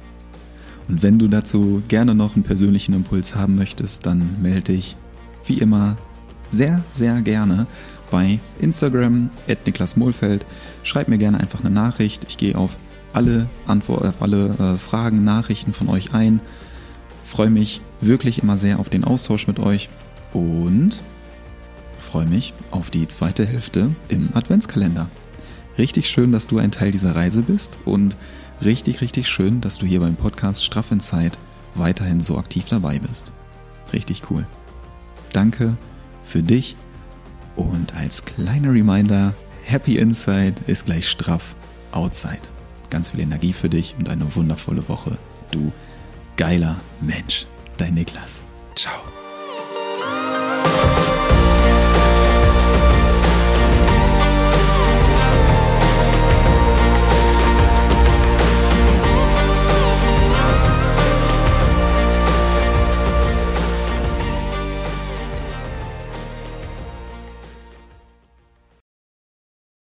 Und 0.88 1.02
wenn 1.02 1.18
du 1.18 1.28
dazu 1.28 1.82
gerne 1.86 2.14
noch 2.14 2.34
einen 2.34 2.42
persönlichen 2.42 2.94
Impuls 2.94 3.34
haben 3.36 3.54
möchtest, 3.54 4.06
dann 4.06 4.40
melde 4.42 4.72
dich 4.72 4.96
wie 5.44 5.58
immer 5.58 5.96
sehr, 6.48 6.82
sehr 6.92 7.22
gerne 7.22 7.66
bei 8.10 8.38
Instagram 8.58 9.30
at 9.48 9.66
Niklas 9.66 9.96
Mohlfeld. 9.96 10.44
Schreib 10.82 11.08
mir 11.08 11.18
gerne 11.18 11.40
einfach 11.40 11.60
eine 11.60 11.70
Nachricht. 11.70 12.24
Ich 12.28 12.36
gehe 12.36 12.56
auf 12.56 12.76
alle 13.12 13.48
Antwort, 13.66 14.04
auf 14.04 14.22
alle 14.22 14.48
äh, 14.58 14.78
Fragen, 14.78 15.24
Nachrichten 15.24 15.72
von 15.72 15.88
euch 15.88 16.12
ein. 16.12 16.40
Freue 17.24 17.50
mich 17.50 17.80
wirklich 18.00 18.42
immer 18.42 18.56
sehr 18.56 18.80
auf 18.80 18.88
den 18.88 19.04
Austausch 19.04 19.46
mit 19.46 19.58
euch 19.58 19.88
und 20.32 21.02
freue 21.98 22.26
mich 22.26 22.54
auf 22.70 22.90
die 22.90 23.06
zweite 23.06 23.46
Hälfte 23.46 23.94
im 24.08 24.30
Adventskalender. 24.34 25.08
Richtig 25.78 26.10
schön, 26.10 26.32
dass 26.32 26.46
du 26.46 26.58
ein 26.58 26.72
Teil 26.72 26.90
dieser 26.90 27.14
Reise 27.14 27.42
bist 27.42 27.78
und 27.84 28.16
richtig, 28.64 29.00
richtig 29.00 29.28
schön, 29.28 29.60
dass 29.60 29.78
du 29.78 29.86
hier 29.86 30.00
beim 30.00 30.16
Podcast 30.16 30.64
Straff 30.64 30.90
in 30.90 31.00
Zeit 31.00 31.38
weiterhin 31.74 32.20
so 32.20 32.36
aktiv 32.38 32.64
dabei 32.68 32.98
bist. 32.98 33.32
Richtig 33.92 34.22
cool. 34.30 34.46
Danke 35.32 35.76
für 36.22 36.42
dich 36.42 36.76
und 37.60 37.94
als 37.96 38.24
kleiner 38.24 38.72
Reminder, 38.72 39.34
Happy 39.64 39.98
Inside 39.98 40.54
ist 40.66 40.86
gleich 40.86 41.08
straff 41.08 41.54
Outside. 41.92 42.48
Ganz 42.90 43.10
viel 43.10 43.20
Energie 43.20 43.52
für 43.52 43.68
dich 43.68 43.94
und 43.98 44.08
eine 44.08 44.34
wundervolle 44.34 44.88
Woche. 44.88 45.18
Du 45.50 45.72
geiler 46.36 46.80
Mensch. 47.00 47.46
Dein 47.76 47.94
Niklas. 47.94 48.44
Ciao. 48.74 49.00